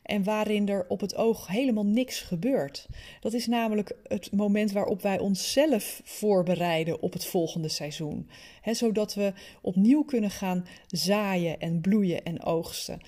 en 0.03 0.23
waarin 0.23 0.69
er 0.69 0.85
op 0.87 0.99
het 0.99 1.15
oog 1.15 1.47
helemaal 1.47 1.85
niks 1.85 2.21
gebeurt. 2.21 2.87
Dat 3.19 3.33
is 3.33 3.47
namelijk 3.47 3.95
het 4.03 4.31
moment 4.31 4.71
waarop 4.71 5.01
wij 5.01 5.19
onszelf 5.19 6.01
voorbereiden 6.03 7.01
op 7.01 7.13
het 7.13 7.25
volgende 7.25 7.69
seizoen. 7.69 8.29
zodat 8.63 9.13
we 9.13 9.33
opnieuw 9.61 10.03
kunnen 10.03 10.31
gaan 10.31 10.65
zaaien 10.87 11.59
en 11.59 11.81
bloeien 11.81 12.23
en 12.23 12.43
oogsten. 12.43 12.99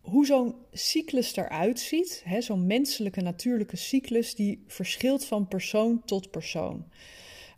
Hoe 0.00 0.26
zo'n 0.26 0.54
cyclus 0.72 1.36
eruit 1.36 1.80
ziet, 1.80 2.24
zo'n 2.38 2.66
menselijke 2.66 3.20
natuurlijke 3.20 3.76
cyclus, 3.76 4.34
die 4.34 4.64
verschilt 4.66 5.24
van 5.24 5.48
persoon 5.48 6.02
tot 6.04 6.30
persoon. 6.30 6.84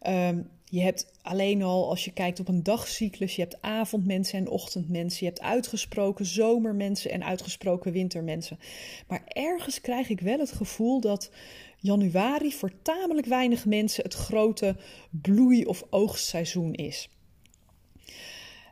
Um, 0.07 0.51
je 0.71 0.81
hebt 0.81 1.13
alleen 1.23 1.63
al, 1.63 1.89
als 1.89 2.05
je 2.05 2.13
kijkt 2.13 2.41
op 2.41 2.49
een 2.49 2.63
dagcyclus, 2.63 3.37
je 3.37 3.43
hebt 3.43 3.63
avondmensen 3.63 4.39
en 4.39 4.49
ochtendmensen. 4.49 5.27
Je 5.27 5.33
hebt 5.33 5.45
uitgesproken 5.45 6.27
zomermensen 6.27 7.11
en 7.11 7.25
uitgesproken 7.25 7.93
wintermensen. 7.93 8.59
Maar 9.07 9.23
ergens 9.27 9.81
krijg 9.81 10.09
ik 10.09 10.21
wel 10.21 10.39
het 10.39 10.53
gevoel 10.53 11.01
dat 11.01 11.31
januari 11.79 12.53
voor 12.53 12.73
tamelijk 12.83 13.27
weinig 13.27 13.67
mensen 13.67 14.05
het 14.05 14.15
grote 14.15 14.77
bloei- 15.11 15.65
of 15.65 15.83
oogstseizoen 15.91 16.75
is. 16.75 17.09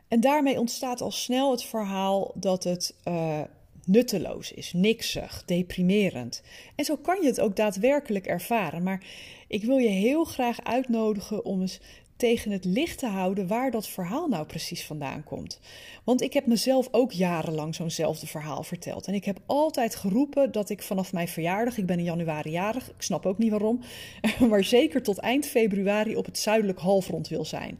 En 0.07 0.19
daarmee 0.19 0.59
ontstaat 0.59 1.01
al 1.01 1.11
snel 1.11 1.51
het 1.51 1.63
verhaal 1.63 2.33
dat 2.35 2.63
het 2.63 2.95
uh, 3.07 3.41
nutteloos 3.85 4.51
is, 4.51 4.73
niksig, 4.73 5.43
deprimerend. 5.45 6.41
En 6.75 6.85
zo 6.85 6.97
kan 6.97 7.21
je 7.21 7.27
het 7.27 7.39
ook 7.39 7.55
daadwerkelijk 7.55 8.27
ervaren. 8.27 8.83
Maar 8.83 9.03
ik 9.47 9.63
wil 9.63 9.77
je 9.77 9.89
heel 9.89 10.23
graag 10.23 10.63
uitnodigen 10.63 11.45
om 11.45 11.61
eens 11.61 11.79
tegen 12.17 12.51
het 12.51 12.65
licht 12.65 12.97
te 12.97 13.05
houden 13.05 13.47
waar 13.47 13.71
dat 13.71 13.87
verhaal 13.87 14.27
nou 14.27 14.45
precies 14.45 14.85
vandaan 14.85 15.23
komt. 15.23 15.59
Want 16.03 16.21
ik 16.21 16.33
heb 16.33 16.45
mezelf 16.45 16.87
ook 16.91 17.11
jarenlang 17.11 17.75
zo'nzelfde 17.75 18.27
verhaal 18.27 18.63
verteld. 18.63 19.07
En 19.07 19.13
ik 19.13 19.25
heb 19.25 19.39
altijd 19.45 19.95
geroepen 19.95 20.51
dat 20.51 20.69
ik 20.69 20.81
vanaf 20.81 21.13
mijn 21.13 21.27
verjaardag, 21.27 21.77
ik 21.77 21.85
ben 21.85 21.97
in 21.97 22.03
januari 22.03 22.49
jarig, 22.49 22.89
ik 22.89 23.01
snap 23.01 23.25
ook 23.25 23.37
niet 23.37 23.49
waarom, 23.49 23.81
maar 24.49 24.63
zeker 24.63 25.03
tot 25.03 25.17
eind 25.17 25.45
februari 25.45 26.15
op 26.15 26.25
het 26.25 26.37
zuidelijk 26.37 26.79
halfrond 26.79 27.27
wil 27.27 27.45
zijn. 27.45 27.79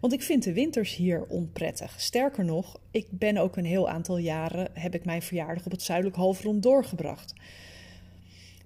Want 0.00 0.12
ik 0.12 0.22
vind 0.22 0.42
de 0.42 0.52
winters 0.52 0.96
hier 0.96 1.24
onprettig. 1.28 2.00
Sterker 2.00 2.44
nog, 2.44 2.80
ik 2.90 3.06
ben 3.10 3.36
ook 3.36 3.56
een 3.56 3.64
heel 3.64 3.88
aantal 3.88 4.16
jaren, 4.16 4.68
heb 4.72 4.94
ik 4.94 5.04
mijn 5.04 5.22
verjaardag 5.22 5.64
op 5.64 5.70
het 5.70 5.82
zuidelijk 5.82 6.16
halfrond 6.16 6.62
doorgebracht. 6.62 7.34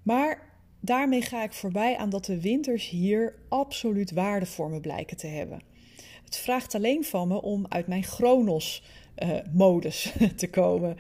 Maar 0.02 0.47
daarmee 0.80 1.22
ga 1.22 1.42
ik 1.42 1.52
voorbij 1.52 1.96
aan 1.96 2.10
dat 2.10 2.24
de 2.24 2.40
winters 2.40 2.88
hier 2.88 3.34
absoluut 3.48 4.10
waarde 4.10 4.46
voor 4.46 4.70
me 4.70 4.80
blijken 4.80 5.16
te 5.16 5.26
hebben. 5.26 5.60
Het 6.24 6.36
vraagt 6.36 6.74
alleen 6.74 7.04
van 7.04 7.28
me 7.28 7.42
om 7.42 7.66
uit 7.68 7.86
mijn 7.86 8.04
Chronos-modus 8.04 10.12
te 10.36 10.50
komen. 10.50 10.96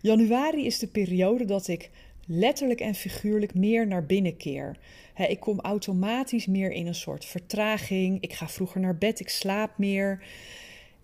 Januari 0.00 0.66
is 0.66 0.78
de 0.78 0.86
periode 0.86 1.44
dat 1.44 1.68
ik 1.68 1.90
letterlijk 2.26 2.80
en 2.80 2.94
figuurlijk 2.94 3.54
meer 3.54 3.86
naar 3.86 4.06
binnen 4.06 4.36
keer. 4.36 4.76
ik 5.28 5.40
kom 5.40 5.60
automatisch 5.60 6.46
meer 6.46 6.72
in 6.72 6.86
een 6.86 6.94
soort 6.94 7.24
vertraging. 7.24 8.20
Ik 8.20 8.32
ga 8.32 8.48
vroeger 8.48 8.80
naar 8.80 8.98
bed, 8.98 9.20
ik 9.20 9.28
slaap 9.28 9.78
meer. 9.78 10.22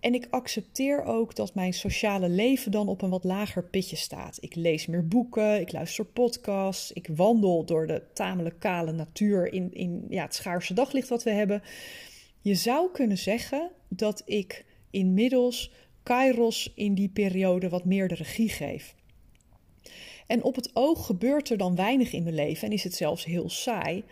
En 0.03 0.13
ik 0.13 0.27
accepteer 0.29 1.03
ook 1.03 1.35
dat 1.35 1.55
mijn 1.55 1.73
sociale 1.73 2.29
leven 2.29 2.71
dan 2.71 2.87
op 2.87 3.01
een 3.01 3.09
wat 3.09 3.23
lager 3.23 3.63
pitje 3.63 3.95
staat. 3.95 4.37
Ik 4.41 4.55
lees 4.55 4.85
meer 4.85 5.07
boeken, 5.07 5.59
ik 5.59 5.71
luister 5.71 6.05
podcasts, 6.05 6.91
ik 6.91 7.07
wandel 7.15 7.65
door 7.65 7.87
de 7.87 8.03
tamelijk 8.13 8.59
kale 8.59 8.91
natuur 8.91 9.53
in, 9.53 9.73
in 9.73 10.05
ja, 10.09 10.23
het 10.23 10.35
schaarse 10.35 10.73
daglicht 10.73 11.09
wat 11.09 11.23
we 11.23 11.29
hebben. 11.29 11.61
Je 12.41 12.55
zou 12.55 12.91
kunnen 12.91 13.17
zeggen 13.17 13.71
dat 13.87 14.21
ik 14.25 14.65
inmiddels 14.91 15.71
Kairos 16.03 16.71
in 16.75 16.93
die 16.93 17.09
periode 17.09 17.69
wat 17.69 17.85
meer 17.85 18.07
de 18.07 18.15
regie 18.15 18.49
geef. 18.49 18.95
En 20.27 20.43
op 20.43 20.55
het 20.55 20.69
oog 20.73 21.05
gebeurt 21.05 21.49
er 21.49 21.57
dan 21.57 21.75
weinig 21.75 22.13
in 22.13 22.23
mijn 22.23 22.35
leven 22.35 22.67
en 22.67 22.73
is 22.73 22.83
het 22.83 22.93
zelfs 22.93 23.25
heel 23.25 23.49
saai. 23.49 24.03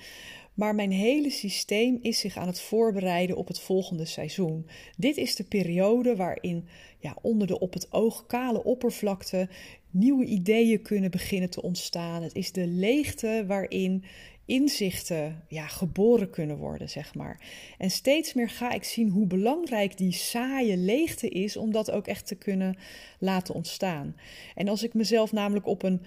Maar 0.53 0.75
mijn 0.75 0.91
hele 0.91 1.29
systeem 1.29 1.99
is 2.01 2.19
zich 2.19 2.37
aan 2.37 2.47
het 2.47 2.61
voorbereiden 2.61 3.35
op 3.35 3.47
het 3.47 3.59
volgende 3.59 4.05
seizoen. 4.05 4.67
Dit 4.97 5.17
is 5.17 5.35
de 5.35 5.43
periode 5.43 6.15
waarin 6.15 6.67
ja, 6.99 7.17
onder 7.21 7.47
de 7.47 7.59
op 7.59 7.73
het 7.73 7.93
oog 7.93 8.25
kale 8.25 8.63
oppervlakte 8.63 9.49
nieuwe 9.91 10.25
ideeën 10.25 10.81
kunnen 10.81 11.11
beginnen 11.11 11.49
te 11.49 11.61
ontstaan. 11.61 12.23
Het 12.23 12.35
is 12.35 12.51
de 12.51 12.67
leegte 12.67 13.43
waarin 13.47 14.03
inzichten 14.45 15.43
ja, 15.47 15.67
geboren 15.67 16.29
kunnen 16.29 16.57
worden, 16.57 16.89
zeg 16.89 17.15
maar. 17.15 17.39
En 17.77 17.91
steeds 17.91 18.33
meer 18.33 18.49
ga 18.49 18.71
ik 18.71 18.83
zien 18.83 19.09
hoe 19.09 19.25
belangrijk 19.25 19.97
die 19.97 20.11
saaie 20.11 20.77
leegte 20.77 21.29
is 21.29 21.57
om 21.57 21.71
dat 21.71 21.91
ook 21.91 22.07
echt 22.07 22.27
te 22.27 22.35
kunnen 22.35 22.77
laten 23.19 23.55
ontstaan. 23.55 24.15
En 24.55 24.67
als 24.67 24.83
ik 24.83 24.93
mezelf 24.93 25.31
namelijk 25.31 25.67
op 25.67 25.83
een 25.83 26.01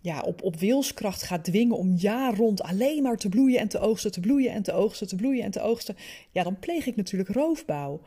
ja, 0.00 0.20
op, 0.20 0.42
op 0.42 0.56
wilskracht 0.56 1.22
gaat 1.22 1.44
dwingen 1.44 1.76
om 1.76 1.94
jaar 1.94 2.34
rond 2.36 2.62
alleen 2.62 3.02
maar 3.02 3.16
te 3.16 3.28
bloeien 3.28 3.60
en 3.60 3.68
te 3.68 3.78
oogsten, 3.78 4.12
te 4.12 4.20
bloeien 4.20 4.52
en 4.52 4.62
te 4.62 4.72
oogsten, 4.72 5.08
te 5.08 5.16
bloeien 5.16 5.44
en 5.44 5.50
te 5.50 5.60
oogsten, 5.60 5.96
ja, 6.30 6.42
dan 6.42 6.58
pleeg 6.58 6.86
ik 6.86 6.96
natuurlijk 6.96 7.30
roofbouw. 7.30 8.00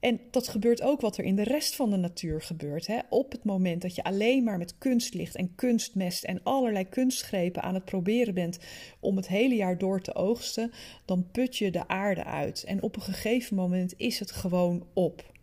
En 0.00 0.20
dat 0.30 0.48
gebeurt 0.48 0.82
ook 0.82 1.00
wat 1.00 1.18
er 1.18 1.24
in 1.24 1.36
de 1.36 1.42
rest 1.42 1.76
van 1.76 1.90
de 1.90 1.96
natuur 1.96 2.42
gebeurt. 2.42 2.86
Hè? 2.86 2.98
Op 3.10 3.32
het 3.32 3.44
moment 3.44 3.82
dat 3.82 3.94
je 3.94 4.04
alleen 4.04 4.44
maar 4.44 4.58
met 4.58 4.78
kunstlicht 4.78 5.36
en 5.36 5.54
kunstmest 5.54 6.24
en 6.24 6.40
allerlei 6.42 6.88
kunstgrepen 6.88 7.62
aan 7.62 7.74
het 7.74 7.84
proberen 7.84 8.34
bent 8.34 8.58
om 9.00 9.16
het 9.16 9.28
hele 9.28 9.54
jaar 9.54 9.78
door 9.78 10.00
te 10.00 10.14
oogsten, 10.14 10.72
dan 11.04 11.30
put 11.32 11.56
je 11.56 11.70
de 11.70 11.88
aarde 11.88 12.24
uit. 12.24 12.64
En 12.64 12.82
op 12.82 12.96
een 12.96 13.02
gegeven 13.02 13.56
moment 13.56 13.94
is 13.96 14.18
het 14.18 14.30
gewoon 14.30 14.86
op. 14.94 15.34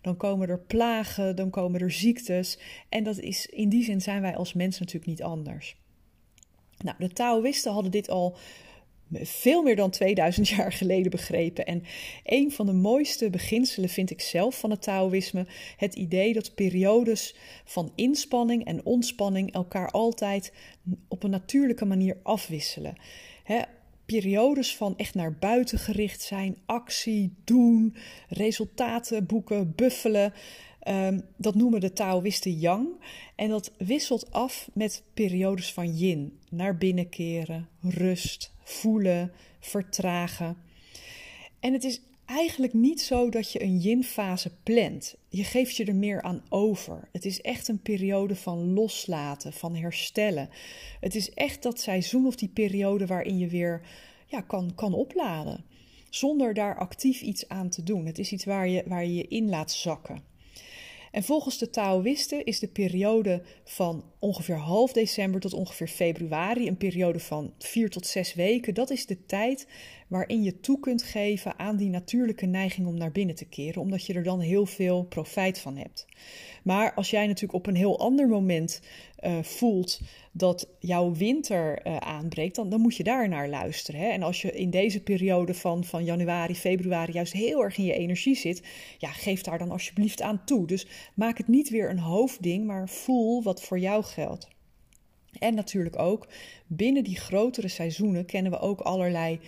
Dan 0.00 0.16
komen 0.16 0.48
er 0.48 0.58
plagen, 0.58 1.36
dan 1.36 1.50
komen 1.50 1.80
er 1.80 1.90
ziektes. 1.90 2.58
En 2.88 3.04
dat 3.04 3.18
is, 3.18 3.46
in 3.46 3.68
die 3.68 3.84
zin 3.84 4.00
zijn 4.00 4.20
wij 4.20 4.36
als 4.36 4.52
mens 4.52 4.78
natuurlijk 4.78 5.06
niet 5.06 5.22
anders. 5.22 5.76
Nou, 6.78 6.96
de 6.98 7.08
Taoïsten 7.08 7.72
hadden 7.72 7.90
dit 7.90 8.10
al 8.10 8.36
veel 9.12 9.62
meer 9.62 9.76
dan 9.76 9.90
2000 9.90 10.48
jaar 10.56 10.72
geleden 10.72 11.10
begrepen. 11.10 11.66
En 11.66 11.82
een 12.24 12.52
van 12.52 12.66
de 12.66 12.72
mooiste 12.72 13.30
beginselen 13.30 13.88
vind 13.88 14.10
ik 14.10 14.20
zelf 14.20 14.58
van 14.58 14.70
het 14.70 14.82
Taoïsme 14.82 15.46
het 15.76 15.94
idee 15.94 16.32
dat 16.32 16.54
periodes 16.54 17.34
van 17.64 17.92
inspanning 17.94 18.64
en 18.64 18.84
ontspanning 18.84 19.52
elkaar 19.52 19.90
altijd 19.90 20.52
op 21.08 21.22
een 21.22 21.30
natuurlijke 21.30 21.84
manier 21.84 22.16
afwisselen. 22.22 22.94
Periodes 24.12 24.76
van 24.76 24.96
echt 24.96 25.14
naar 25.14 25.32
buiten 25.34 25.78
gericht 25.78 26.22
zijn, 26.22 26.56
actie, 26.66 27.34
doen, 27.44 27.96
resultaten 28.28 29.26
boeken, 29.26 29.72
buffelen. 29.76 30.32
Um, 30.88 31.22
dat 31.36 31.54
noemen 31.54 31.80
de 31.80 31.92
Taoïsten 31.92 32.58
yang. 32.58 32.88
En 33.36 33.48
dat 33.48 33.72
wisselt 33.78 34.32
af 34.32 34.68
met 34.72 35.02
periodes 35.14 35.72
van 35.72 35.96
yin. 35.96 36.38
Naar 36.50 36.76
binnen 36.76 37.08
keren, 37.08 37.68
rust, 37.80 38.52
voelen, 38.62 39.32
vertragen. 39.60 40.56
En 41.60 41.72
het 41.72 41.84
is 41.84 42.00
eigenlijk 42.30 42.72
niet 42.72 43.00
zo 43.00 43.28
dat 43.28 43.52
je 43.52 43.62
een 43.62 43.78
yin-fase 43.78 44.50
plant. 44.62 45.14
Je 45.28 45.44
geeft 45.44 45.76
je 45.76 45.84
er 45.84 45.94
meer 45.94 46.22
aan 46.22 46.42
over. 46.48 47.08
Het 47.12 47.24
is 47.24 47.40
echt 47.40 47.68
een 47.68 47.82
periode 47.82 48.36
van 48.36 48.72
loslaten, 48.72 49.52
van 49.52 49.76
herstellen. 49.76 50.48
Het 51.00 51.14
is 51.14 51.30
echt 51.30 51.62
dat 51.62 51.80
seizoen 51.80 52.26
of 52.26 52.36
die 52.36 52.48
periode 52.48 53.06
waarin 53.06 53.38
je 53.38 53.46
weer 53.46 53.80
ja, 54.26 54.40
kan, 54.40 54.74
kan 54.74 54.94
opladen. 54.94 55.64
Zonder 56.10 56.54
daar 56.54 56.78
actief 56.78 57.20
iets 57.20 57.48
aan 57.48 57.68
te 57.68 57.82
doen. 57.82 58.06
Het 58.06 58.18
is 58.18 58.32
iets 58.32 58.44
waar 58.44 58.68
je 58.68 58.82
waar 58.86 59.04
je, 59.04 59.14
je 59.14 59.28
in 59.28 59.48
laat 59.48 59.72
zakken. 59.72 60.28
En 61.10 61.22
volgens 61.22 61.58
de 61.58 61.70
Taoïsten 61.70 62.44
is 62.44 62.58
de 62.58 62.68
periode 62.68 63.42
van 63.64 64.04
ongeveer 64.18 64.56
half 64.56 64.92
december 64.92 65.40
tot 65.40 65.52
ongeveer 65.52 65.88
februari, 65.88 66.68
een 66.68 66.76
periode 66.76 67.20
van 67.20 67.52
vier 67.58 67.90
tot 67.90 68.06
zes 68.06 68.34
weken, 68.34 68.74
dat 68.74 68.90
is 68.90 69.06
de 69.06 69.26
tijd 69.26 69.66
waarin 70.10 70.42
je 70.42 70.60
toe 70.60 70.80
kunt 70.80 71.02
geven 71.02 71.58
aan 71.58 71.76
die 71.76 71.90
natuurlijke 71.90 72.46
neiging 72.46 72.86
om 72.86 72.98
naar 72.98 73.12
binnen 73.12 73.34
te 73.34 73.44
keren, 73.44 73.82
omdat 73.82 74.06
je 74.06 74.14
er 74.14 74.22
dan 74.22 74.40
heel 74.40 74.66
veel 74.66 75.04
profijt 75.04 75.58
van 75.58 75.76
hebt. 75.76 76.06
Maar 76.62 76.94
als 76.94 77.10
jij 77.10 77.26
natuurlijk 77.26 77.54
op 77.54 77.66
een 77.66 77.76
heel 77.76 77.98
ander 77.98 78.28
moment 78.28 78.80
uh, 79.20 79.42
voelt 79.42 80.00
dat 80.32 80.68
jouw 80.78 81.12
winter 81.12 81.86
uh, 81.86 81.96
aanbreekt, 81.96 82.54
dan, 82.54 82.68
dan 82.68 82.80
moet 82.80 82.96
je 82.96 83.02
daar 83.02 83.28
naar 83.28 83.48
luisteren. 83.48 84.00
Hè? 84.00 84.08
En 84.08 84.22
als 84.22 84.42
je 84.42 84.52
in 84.52 84.70
deze 84.70 85.02
periode 85.02 85.54
van, 85.54 85.84
van 85.84 86.04
januari, 86.04 86.54
februari 86.54 87.12
juist 87.12 87.32
heel 87.32 87.62
erg 87.62 87.78
in 87.78 87.84
je 87.84 87.94
energie 87.94 88.36
zit, 88.36 88.62
ja, 88.98 89.08
geef 89.10 89.42
daar 89.42 89.58
dan 89.58 89.70
alsjeblieft 89.70 90.22
aan 90.22 90.44
toe. 90.44 90.66
Dus 90.66 90.86
maak 91.14 91.38
het 91.38 91.48
niet 91.48 91.70
weer 91.70 91.90
een 91.90 91.98
hoofdding, 91.98 92.66
maar 92.66 92.88
voel 92.88 93.42
wat 93.42 93.62
voor 93.62 93.78
jou 93.78 94.04
geldt. 94.04 94.48
En 95.38 95.54
natuurlijk 95.54 95.98
ook 95.98 96.28
binnen 96.66 97.04
die 97.04 97.16
grotere 97.16 97.68
seizoenen 97.68 98.26
kennen 98.26 98.52
we 98.52 98.58
ook 98.58 98.80
allerlei 98.80 99.40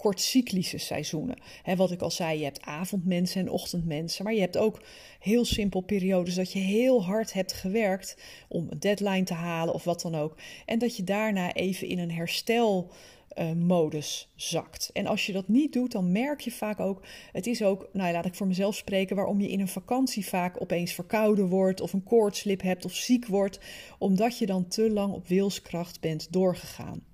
kortcyclische 0.00 0.78
seizoenen. 0.78 1.36
He, 1.62 1.76
wat 1.76 1.90
ik 1.90 2.00
al 2.00 2.10
zei, 2.10 2.38
je 2.38 2.44
hebt 2.44 2.62
avondmensen 2.62 3.40
en 3.40 3.50
ochtendmensen, 3.50 4.24
maar 4.24 4.34
je 4.34 4.40
hebt 4.40 4.56
ook 4.56 4.82
heel 5.18 5.44
simpel 5.44 5.80
periodes 5.80 6.34
dat 6.34 6.52
je 6.52 6.58
heel 6.58 7.04
hard 7.04 7.32
hebt 7.32 7.52
gewerkt 7.52 8.16
om 8.48 8.66
een 8.70 8.80
deadline 8.80 9.24
te 9.24 9.34
halen 9.34 9.74
of 9.74 9.84
wat 9.84 10.00
dan 10.00 10.14
ook. 10.14 10.36
En 10.66 10.78
dat 10.78 10.96
je 10.96 11.04
daarna 11.04 11.52
even 11.52 11.86
in 11.86 11.98
een 11.98 12.12
herstel 12.12 12.90
modus 13.56 14.28
zakt. 14.34 14.90
En 14.92 15.06
als 15.06 15.26
je 15.26 15.32
dat 15.32 15.48
niet 15.48 15.72
doet, 15.72 15.92
dan 15.92 16.12
merk 16.12 16.40
je 16.40 16.50
vaak 16.50 16.80
ook, 16.80 17.06
het 17.32 17.46
is 17.46 17.62
ook, 17.62 17.88
nou 17.92 18.06
ja, 18.06 18.12
laat 18.12 18.26
ik 18.26 18.34
voor 18.34 18.46
mezelf 18.46 18.74
spreken, 18.74 19.16
waarom 19.16 19.40
je 19.40 19.50
in 19.50 19.60
een 19.60 19.68
vakantie 19.68 20.26
vaak 20.26 20.60
opeens 20.60 20.92
verkouden 20.92 21.48
wordt 21.48 21.80
of 21.80 21.92
een 21.92 22.04
koortslip 22.04 22.62
hebt 22.62 22.84
of 22.84 22.94
ziek 22.94 23.26
wordt, 23.26 23.60
omdat 23.98 24.38
je 24.38 24.46
dan 24.46 24.68
te 24.68 24.90
lang 24.90 25.12
op 25.12 25.28
wilskracht 25.28 26.00
bent 26.00 26.32
doorgegaan. 26.32 27.09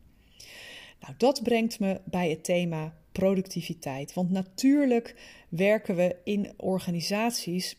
Nou, 1.00 1.15
dat 1.17 1.43
brengt 1.43 1.81
me 1.81 2.00
bij 2.05 2.31
het 2.31 2.45
thema 2.45 2.95
productiviteit. 3.12 4.15
Want 4.15 4.31
natuurlijk 4.31 5.15
werken 5.49 5.97
we 5.97 6.17
in 6.25 6.53
organisaties 6.57 7.76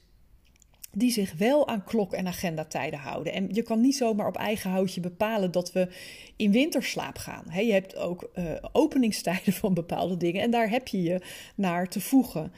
die 0.92 1.12
zich 1.12 1.34
wel 1.38 1.68
aan 1.68 1.84
klok- 1.84 2.14
en 2.14 2.28
agendatijden 2.28 3.00
houden. 3.00 3.34
En 3.34 3.50
je 3.52 3.62
kan 3.62 3.82
niet 3.82 3.96
zomaar 3.96 4.28
op 4.28 4.38
eigen 4.38 4.70
houtje 4.70 5.02
bepalen 5.02 5.52
dat 5.52 5.72
we 5.72 5.88
in 6.36 6.52
winterslaap 6.52 7.18
gaan. 7.18 7.66
je 7.66 7.72
hebt 7.72 7.96
ook 7.96 8.30
uh, 8.36 8.52
openingstijden 8.72 9.54
van 9.64 9.74
bepaalde 9.74 10.18
dingen 10.18 10.42
en 10.42 10.52
daar 10.52 10.70
heb 10.70 10.88
je 10.88 11.04
je 11.04 11.22
naar 11.56 11.88
te 11.88 12.02
voegen. 12.02 12.52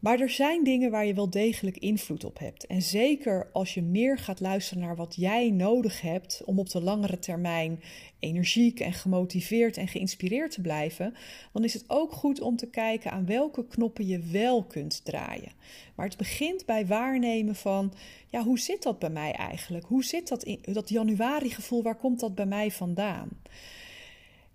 Maar 0.00 0.20
er 0.20 0.30
zijn 0.30 0.64
dingen 0.64 0.90
waar 0.90 1.06
je 1.06 1.14
wel 1.14 1.30
degelijk 1.30 1.76
invloed 1.76 2.24
op 2.24 2.38
hebt. 2.38 2.66
En 2.66 2.82
zeker 2.82 3.48
als 3.52 3.74
je 3.74 3.82
meer 3.82 4.18
gaat 4.18 4.40
luisteren 4.40 4.82
naar 4.82 4.96
wat 4.96 5.14
jij 5.16 5.50
nodig 5.50 6.00
hebt 6.00 6.42
om 6.44 6.58
op 6.58 6.70
de 6.70 6.80
langere 6.80 7.18
termijn 7.18 7.82
energiek 8.18 8.80
en 8.80 8.92
gemotiveerd 8.92 9.76
en 9.76 9.88
geïnspireerd 9.88 10.50
te 10.50 10.60
blijven, 10.60 11.14
dan 11.52 11.64
is 11.64 11.74
het 11.74 11.84
ook 11.86 12.12
goed 12.12 12.40
om 12.40 12.56
te 12.56 12.70
kijken 12.70 13.10
aan 13.10 13.26
welke 13.26 13.66
knoppen 13.66 14.06
je 14.06 14.18
wel 14.18 14.64
kunt 14.64 15.04
draaien. 15.04 15.52
Maar 15.94 16.06
het 16.06 16.16
begint 16.16 16.66
bij 16.66 16.86
waarnemen 16.86 17.54
van, 17.54 17.92
ja, 18.28 18.42
hoe 18.42 18.58
zit 18.58 18.82
dat 18.82 18.98
bij 18.98 19.10
mij 19.10 19.32
eigenlijk? 19.32 19.84
Hoe 19.84 20.04
zit 20.04 20.28
dat, 20.28 20.42
in, 20.42 20.60
dat 20.72 20.88
januari-gevoel, 20.88 21.82
waar 21.82 21.96
komt 21.96 22.20
dat 22.20 22.34
bij 22.34 22.46
mij 22.46 22.70
vandaan? 22.70 23.28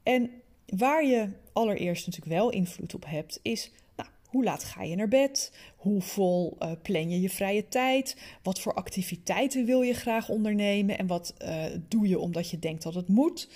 En 0.04 0.30
waar 0.66 1.06
je 1.06 1.30
allereerst 1.54 2.06
natuurlijk 2.06 2.36
wel 2.36 2.50
invloed 2.50 2.94
op 2.94 3.06
hebt, 3.08 3.40
is 3.42 3.72
hoe 4.36 4.44
laat 4.44 4.64
ga 4.64 4.84
je 4.84 4.96
naar 4.96 5.08
bed? 5.08 5.52
Hoe 5.76 6.02
vol 6.02 6.58
uh, 6.60 6.72
plan 6.82 7.10
je 7.10 7.22
je 7.22 7.30
vrije 7.30 7.68
tijd? 7.68 8.18
Wat 8.44 8.60
voor 8.60 8.74
activiteiten 8.74 9.66
wil 9.66 9.82
je 9.82 9.94
graag 9.94 10.30
ondernemen? 10.30 10.98
En 10.98 11.08
wat 11.08 11.34
uh, 11.42 11.66
doe 11.88 12.08
je 12.08 12.20
omdat 12.20 12.50
je 12.50 12.60
denkt 12.60 12.84
dat 12.84 12.94
het 12.94 13.08
moet? 13.08 13.50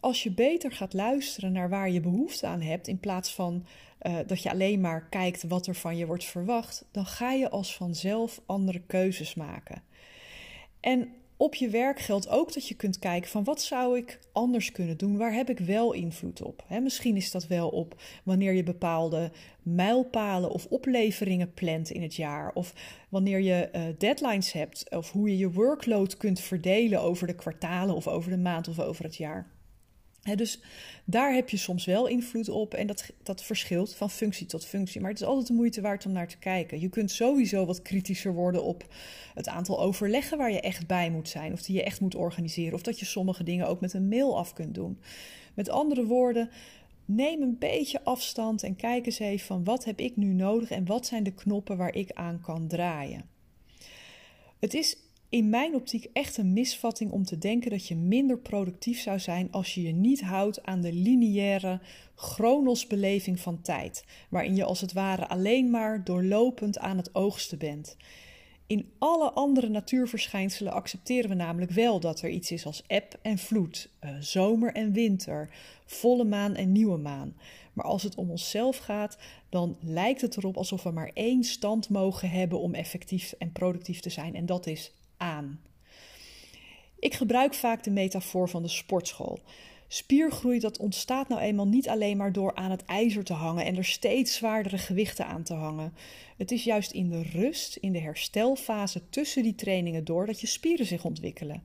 Als 0.00 0.22
je 0.22 0.30
beter 0.30 0.72
gaat 0.72 0.92
luisteren 0.92 1.52
naar 1.52 1.68
waar 1.68 1.90
je 1.90 2.00
behoefte 2.00 2.46
aan 2.46 2.60
hebt, 2.60 2.88
in 2.88 2.98
plaats 2.98 3.34
van 3.34 3.66
uh, 4.02 4.16
dat 4.26 4.42
je 4.42 4.50
alleen 4.50 4.80
maar 4.80 5.08
kijkt 5.08 5.42
wat 5.42 5.66
er 5.66 5.74
van 5.74 5.96
je 5.96 6.06
wordt 6.06 6.24
verwacht, 6.24 6.84
dan 6.90 7.06
ga 7.06 7.32
je 7.32 7.50
als 7.50 7.76
vanzelf 7.76 8.40
andere 8.46 8.80
keuzes 8.86 9.34
maken. 9.34 9.82
En 10.80 11.08
op 11.36 11.54
je 11.54 11.68
werk 11.68 12.00
geldt 12.00 12.28
ook 12.28 12.52
dat 12.52 12.68
je 12.68 12.74
kunt 12.74 12.98
kijken 12.98 13.30
van 13.30 13.44
wat 13.44 13.62
zou 13.62 13.96
ik 13.98 14.20
anders 14.32 14.72
kunnen 14.72 14.96
doen? 14.96 15.16
Waar 15.16 15.32
heb 15.32 15.50
ik 15.50 15.58
wel 15.58 15.92
invloed 15.92 16.42
op? 16.42 16.64
misschien 16.82 17.16
is 17.16 17.30
dat 17.30 17.46
wel 17.46 17.68
op 17.68 18.02
wanneer 18.24 18.52
je 18.52 18.62
bepaalde 18.62 19.30
mijlpalen 19.62 20.50
of 20.50 20.66
opleveringen 20.66 21.52
plant 21.52 21.90
in 21.90 22.02
het 22.02 22.14
jaar. 22.14 22.50
Of 22.54 22.74
wanneer 23.08 23.40
je 23.40 23.70
uh, 23.74 23.82
deadlines 23.98 24.52
hebt. 24.52 24.90
Of 24.90 25.10
hoe 25.10 25.28
je 25.28 25.38
je 25.38 25.52
workload 25.52 26.16
kunt 26.16 26.40
verdelen 26.40 27.00
over 27.00 27.26
de 27.26 27.34
kwartalen 27.34 27.94
of 27.94 28.08
over 28.08 28.30
de 28.30 28.38
maand 28.38 28.68
of 28.68 28.80
over 28.80 29.04
het 29.04 29.16
jaar 29.16 29.53
dus 30.24 30.60
daar 31.04 31.34
heb 31.34 31.48
je 31.48 31.56
soms 31.56 31.84
wel 31.84 32.06
invloed 32.06 32.48
op 32.48 32.74
en 32.74 32.86
dat, 32.86 33.10
dat 33.22 33.44
verschilt 33.44 33.94
van 33.94 34.10
functie 34.10 34.46
tot 34.46 34.64
functie. 34.64 35.00
Maar 35.00 35.10
het 35.10 35.20
is 35.20 35.26
altijd 35.26 35.46
de 35.46 35.52
moeite 35.52 35.80
waard 35.80 36.06
om 36.06 36.12
naar 36.12 36.28
te 36.28 36.38
kijken. 36.38 36.80
Je 36.80 36.88
kunt 36.88 37.10
sowieso 37.10 37.66
wat 37.66 37.82
kritischer 37.82 38.34
worden 38.34 38.64
op 38.64 38.94
het 39.34 39.48
aantal 39.48 39.80
overleggen 39.80 40.38
waar 40.38 40.52
je 40.52 40.60
echt 40.60 40.86
bij 40.86 41.10
moet 41.10 41.28
zijn. 41.28 41.52
Of 41.52 41.62
die 41.62 41.76
je 41.76 41.82
echt 41.82 42.00
moet 42.00 42.14
organiseren. 42.14 42.74
Of 42.74 42.82
dat 42.82 42.98
je 42.98 43.04
sommige 43.04 43.44
dingen 43.44 43.68
ook 43.68 43.80
met 43.80 43.92
een 43.92 44.08
mail 44.08 44.38
af 44.38 44.52
kunt 44.52 44.74
doen. 44.74 44.98
Met 45.54 45.68
andere 45.68 46.04
woorden, 46.04 46.50
neem 47.04 47.42
een 47.42 47.58
beetje 47.58 48.04
afstand 48.04 48.62
en 48.62 48.76
kijk 48.76 49.06
eens 49.06 49.18
even 49.18 49.46
van 49.46 49.64
wat 49.64 49.84
heb 49.84 49.98
ik 49.98 50.16
nu 50.16 50.32
nodig 50.32 50.70
en 50.70 50.86
wat 50.86 51.06
zijn 51.06 51.22
de 51.22 51.34
knoppen 51.34 51.76
waar 51.76 51.94
ik 51.94 52.10
aan 52.12 52.40
kan 52.40 52.66
draaien. 52.66 53.28
Het 54.58 54.74
is 54.74 54.96
in 55.34 55.48
mijn 55.48 55.74
optiek 55.74 56.08
echt 56.12 56.36
een 56.36 56.52
misvatting 56.52 57.10
om 57.10 57.24
te 57.24 57.38
denken 57.38 57.70
dat 57.70 57.88
je 57.88 57.96
minder 57.96 58.38
productief 58.38 59.00
zou 59.00 59.18
zijn 59.18 59.48
als 59.50 59.74
je 59.74 59.82
je 59.82 59.92
niet 59.92 60.20
houdt 60.20 60.62
aan 60.62 60.80
de 60.80 60.92
lineaire 60.92 61.80
chronosbeleving 62.14 63.40
van 63.40 63.60
tijd, 63.62 64.04
waarin 64.28 64.56
je 64.56 64.64
als 64.64 64.80
het 64.80 64.92
ware 64.92 65.28
alleen 65.28 65.70
maar 65.70 66.04
doorlopend 66.04 66.78
aan 66.78 66.96
het 66.96 67.14
oogsten 67.14 67.58
bent. 67.58 67.96
In 68.66 68.90
alle 68.98 69.30
andere 69.30 69.68
natuurverschijnselen 69.68 70.72
accepteren 70.72 71.28
we 71.28 71.36
namelijk 71.36 71.70
wel 71.70 72.00
dat 72.00 72.20
er 72.22 72.30
iets 72.30 72.50
is 72.50 72.66
als 72.66 72.82
eb 72.86 73.18
en 73.22 73.38
vloed, 73.38 73.90
eh, 73.98 74.10
zomer 74.20 74.72
en 74.72 74.92
winter, 74.92 75.50
volle 75.86 76.24
maan 76.24 76.54
en 76.54 76.72
nieuwe 76.72 76.98
maan. 76.98 77.36
Maar 77.72 77.84
als 77.84 78.02
het 78.02 78.14
om 78.14 78.30
onszelf 78.30 78.76
gaat, 78.76 79.18
dan 79.48 79.76
lijkt 79.80 80.20
het 80.20 80.36
erop 80.36 80.56
alsof 80.56 80.82
we 80.82 80.90
maar 80.90 81.10
één 81.14 81.44
stand 81.44 81.88
mogen 81.88 82.30
hebben 82.30 82.60
om 82.60 82.74
effectief 82.74 83.34
en 83.38 83.52
productief 83.52 84.00
te 84.00 84.10
zijn, 84.10 84.34
en 84.34 84.46
dat 84.46 84.66
is 84.66 84.92
Ik 86.98 87.14
gebruik 87.14 87.54
vaak 87.54 87.84
de 87.84 87.90
metafoor 87.90 88.48
van 88.48 88.62
de 88.62 88.68
sportschool. 88.68 89.38
Spiergroei 89.88 90.58
dat 90.58 90.78
ontstaat 90.78 91.28
nou 91.28 91.40
eenmaal 91.40 91.66
niet 91.66 91.88
alleen 91.88 92.16
maar 92.16 92.32
door 92.32 92.54
aan 92.54 92.70
het 92.70 92.84
ijzer 92.84 93.24
te 93.24 93.32
hangen 93.32 93.64
en 93.64 93.76
er 93.76 93.84
steeds 93.84 94.34
zwaardere 94.34 94.78
gewichten 94.78 95.26
aan 95.26 95.42
te 95.42 95.54
hangen. 95.54 95.94
Het 96.36 96.50
is 96.50 96.64
juist 96.64 96.90
in 96.90 97.10
de 97.10 97.22
rust, 97.22 97.76
in 97.76 97.92
de 97.92 97.98
herstelfase 97.98 99.08
tussen 99.10 99.42
die 99.42 99.54
trainingen 99.54 100.04
door 100.04 100.26
dat 100.26 100.40
je 100.40 100.46
spieren 100.46 100.86
zich 100.86 101.04
ontwikkelen. 101.04 101.62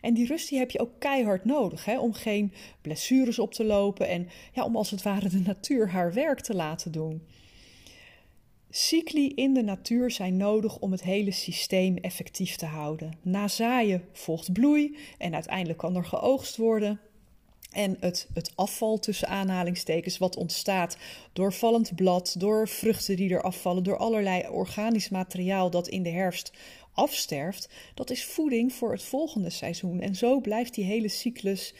En 0.00 0.14
die 0.14 0.26
rust 0.26 0.48
die 0.48 0.58
heb 0.58 0.70
je 0.70 0.80
ook 0.80 0.98
keihard 0.98 1.44
nodig 1.44 1.84
hè, 1.84 1.98
om 1.98 2.12
geen 2.12 2.52
blessures 2.80 3.38
op 3.38 3.54
te 3.54 3.64
lopen 3.64 4.08
en 4.08 4.28
ja, 4.52 4.64
om 4.64 4.76
als 4.76 4.90
het 4.90 5.02
ware 5.02 5.28
de 5.28 5.40
natuur 5.40 5.90
haar 5.90 6.12
werk 6.12 6.40
te 6.40 6.54
laten 6.54 6.92
doen. 6.92 7.22
Cycli 8.78 9.32
in 9.34 9.54
de 9.54 9.62
natuur 9.62 10.10
zijn 10.10 10.36
nodig 10.36 10.78
om 10.78 10.92
het 10.92 11.02
hele 11.02 11.30
systeem 11.30 11.96
effectief 11.96 12.56
te 12.56 12.66
houden. 12.66 13.18
Na 13.22 13.48
zaaien 13.48 14.04
volgt 14.12 14.52
bloei 14.52 14.96
en 15.18 15.34
uiteindelijk 15.34 15.78
kan 15.78 15.96
er 15.96 16.04
geoogst 16.04 16.56
worden. 16.56 17.00
En 17.70 17.96
het, 18.00 18.28
het 18.34 18.52
afval 18.54 18.98
tussen 18.98 19.28
aanhalingstekens 19.28 20.18
wat 20.18 20.36
ontstaat 20.36 20.96
door 21.32 21.52
vallend 21.52 21.94
blad, 21.94 22.34
door 22.38 22.68
vruchten 22.68 23.16
die 23.16 23.34
er 23.34 23.42
afvallen, 23.42 23.82
door 23.82 23.96
allerlei 23.96 24.48
organisch 24.48 25.08
materiaal 25.08 25.70
dat 25.70 25.88
in 25.88 26.02
de 26.02 26.10
herfst 26.10 26.52
afsterft, 26.92 27.68
dat 27.94 28.10
is 28.10 28.24
voeding 28.24 28.72
voor 28.72 28.92
het 28.92 29.02
volgende 29.02 29.50
seizoen. 29.50 30.00
En 30.00 30.14
zo 30.14 30.40
blijft 30.40 30.74
die 30.74 30.84
hele 30.84 31.08
cyclus 31.08 31.74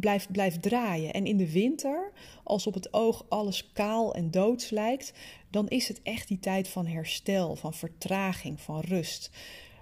blijft, 0.00 0.32
blijft 0.32 0.62
draaien. 0.62 1.12
En 1.12 1.26
in 1.26 1.36
de 1.36 1.52
winter, 1.52 2.12
als 2.44 2.66
op 2.66 2.74
het 2.74 2.92
oog 2.92 3.24
alles 3.28 3.72
kaal 3.72 4.14
en 4.14 4.30
doods 4.30 4.70
lijkt, 4.70 5.12
dan 5.50 5.68
is 5.68 5.88
het 5.88 6.02
echt 6.02 6.28
die 6.28 6.38
tijd 6.38 6.68
van 6.68 6.86
herstel, 6.86 7.56
van 7.56 7.74
vertraging, 7.74 8.60
van 8.60 8.80
rust. 8.80 9.30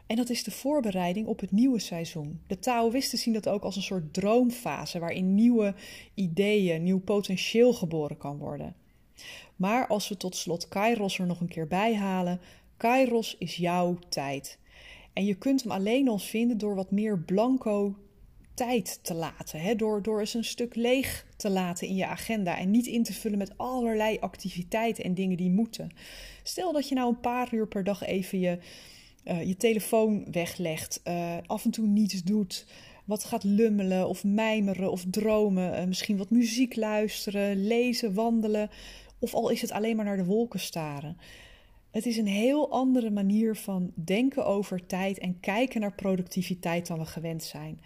En 0.07 0.17
dat 0.17 0.31
is 0.31 0.45
de 0.45 0.51
voorbereiding 0.51 1.27
op 1.27 1.41
het 1.41 1.51
nieuwe 1.51 1.79
seizoen. 1.79 2.41
De 2.47 2.59
Taoïsten 2.59 3.19
zien 3.19 3.35
dat 3.35 3.49
ook 3.49 3.63
als 3.63 3.77
een 3.77 3.83
soort 3.83 4.15
droomfase 4.15 4.99
waarin 4.99 5.35
nieuwe 5.35 5.75
ideeën, 6.15 6.83
nieuw 6.83 7.01
potentieel 7.01 7.73
geboren 7.73 8.17
kan 8.17 8.39
worden. 8.39 8.75
Maar 9.57 9.87
als 9.87 10.09
we 10.09 10.17
tot 10.17 10.37
slot 10.37 10.69
Kairos 10.69 11.19
er 11.19 11.27
nog 11.27 11.41
een 11.41 11.49
keer 11.49 11.67
bij 11.67 11.95
halen, 11.95 12.41
Kairos 12.77 13.37
is 13.39 13.57
jouw 13.57 13.99
tijd. 14.09 14.59
En 15.13 15.25
je 15.25 15.35
kunt 15.35 15.63
hem 15.63 15.73
alleen 15.73 16.09
al 16.09 16.19
vinden 16.19 16.59
door 16.59 16.75
wat 16.75 16.91
meer 16.91 17.19
blanco 17.19 17.95
tijd 18.59 18.99
te 19.03 19.15
laten. 19.15 19.61
Hè? 19.61 19.75
Door, 19.75 20.03
door 20.03 20.21
eens 20.21 20.35
een 20.35 20.45
stuk 20.45 20.75
leeg 20.75 21.27
te 21.37 21.51
laten 21.51 21.87
in 21.87 21.95
je 21.95 22.07
agenda 22.07 22.59
en 22.59 22.71
niet 22.71 22.87
in 22.87 23.03
te 23.03 23.13
vullen 23.13 23.39
met 23.39 23.59
allerlei 23.59 24.19
activiteiten 24.21 25.05
en 25.05 25.15
dingen 25.15 25.37
die 25.37 25.51
moeten. 25.51 25.91
Stel 26.43 26.73
dat 26.73 26.89
je 26.89 26.95
nou 26.95 27.09
een 27.09 27.21
paar 27.21 27.55
uur 27.55 27.69
per 27.69 27.85
dag 27.85 28.05
even 28.05 28.41
je, 28.41 28.59
uh, 29.25 29.43
je 29.43 29.57
telefoon 29.57 30.27
weglegt, 30.31 31.01
uh, 31.05 31.37
af 31.47 31.65
en 31.65 31.71
toe 31.71 31.87
niets 31.87 32.23
doet, 32.23 32.67
wat 33.05 33.25
gaat 33.25 33.45
lummelen 33.45 34.09
of 34.09 34.25
mijmeren 34.25 34.91
of 34.91 35.05
dromen, 35.11 35.81
uh, 35.81 35.85
misschien 35.85 36.17
wat 36.17 36.31
muziek 36.31 36.77
luisteren, 36.77 37.67
lezen, 37.67 38.15
wandelen, 38.15 38.71
of 39.19 39.35
al 39.35 39.49
is 39.49 39.61
het 39.61 39.71
alleen 39.71 39.97
maar 39.97 40.05
naar 40.05 40.17
de 40.17 40.25
wolken 40.25 40.61
staren. 40.61 41.17
Het 41.91 42.07
is 42.07 42.17
een 42.17 42.27
heel 42.27 42.71
andere 42.71 43.11
manier 43.11 43.57
van 43.57 43.93
denken 43.95 44.47
over 44.47 44.87
tijd 44.87 45.19
en 45.19 45.41
kijken 45.41 45.81
naar 45.81 45.95
productiviteit 45.95 46.87
dan 46.87 46.99
we 46.99 47.05
gewend 47.05 47.43
zijn. 47.43 47.81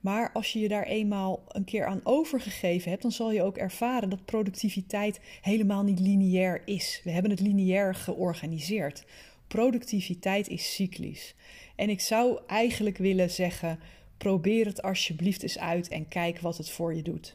Maar 0.00 0.32
als 0.32 0.52
je 0.52 0.58
je 0.58 0.68
daar 0.68 0.86
eenmaal 0.86 1.44
een 1.48 1.64
keer 1.64 1.86
aan 1.86 2.00
overgegeven 2.02 2.90
hebt, 2.90 3.02
dan 3.02 3.12
zal 3.12 3.32
je 3.32 3.42
ook 3.42 3.56
ervaren 3.56 4.10
dat 4.10 4.24
productiviteit 4.24 5.20
helemaal 5.40 5.82
niet 5.82 6.00
lineair 6.00 6.62
is. 6.64 7.00
We 7.04 7.10
hebben 7.10 7.30
het 7.30 7.40
lineair 7.40 7.94
georganiseerd. 7.94 9.04
Productiviteit 9.48 10.48
is 10.48 10.74
cyclisch. 10.74 11.34
En 11.76 11.88
ik 11.88 12.00
zou 12.00 12.40
eigenlijk 12.46 12.98
willen 12.98 13.30
zeggen: 13.30 13.78
probeer 14.16 14.66
het 14.66 14.82
alsjeblieft 14.82 15.42
eens 15.42 15.58
uit 15.58 15.88
en 15.88 16.08
kijk 16.08 16.40
wat 16.40 16.56
het 16.56 16.70
voor 16.70 16.94
je 16.94 17.02
doet. 17.02 17.34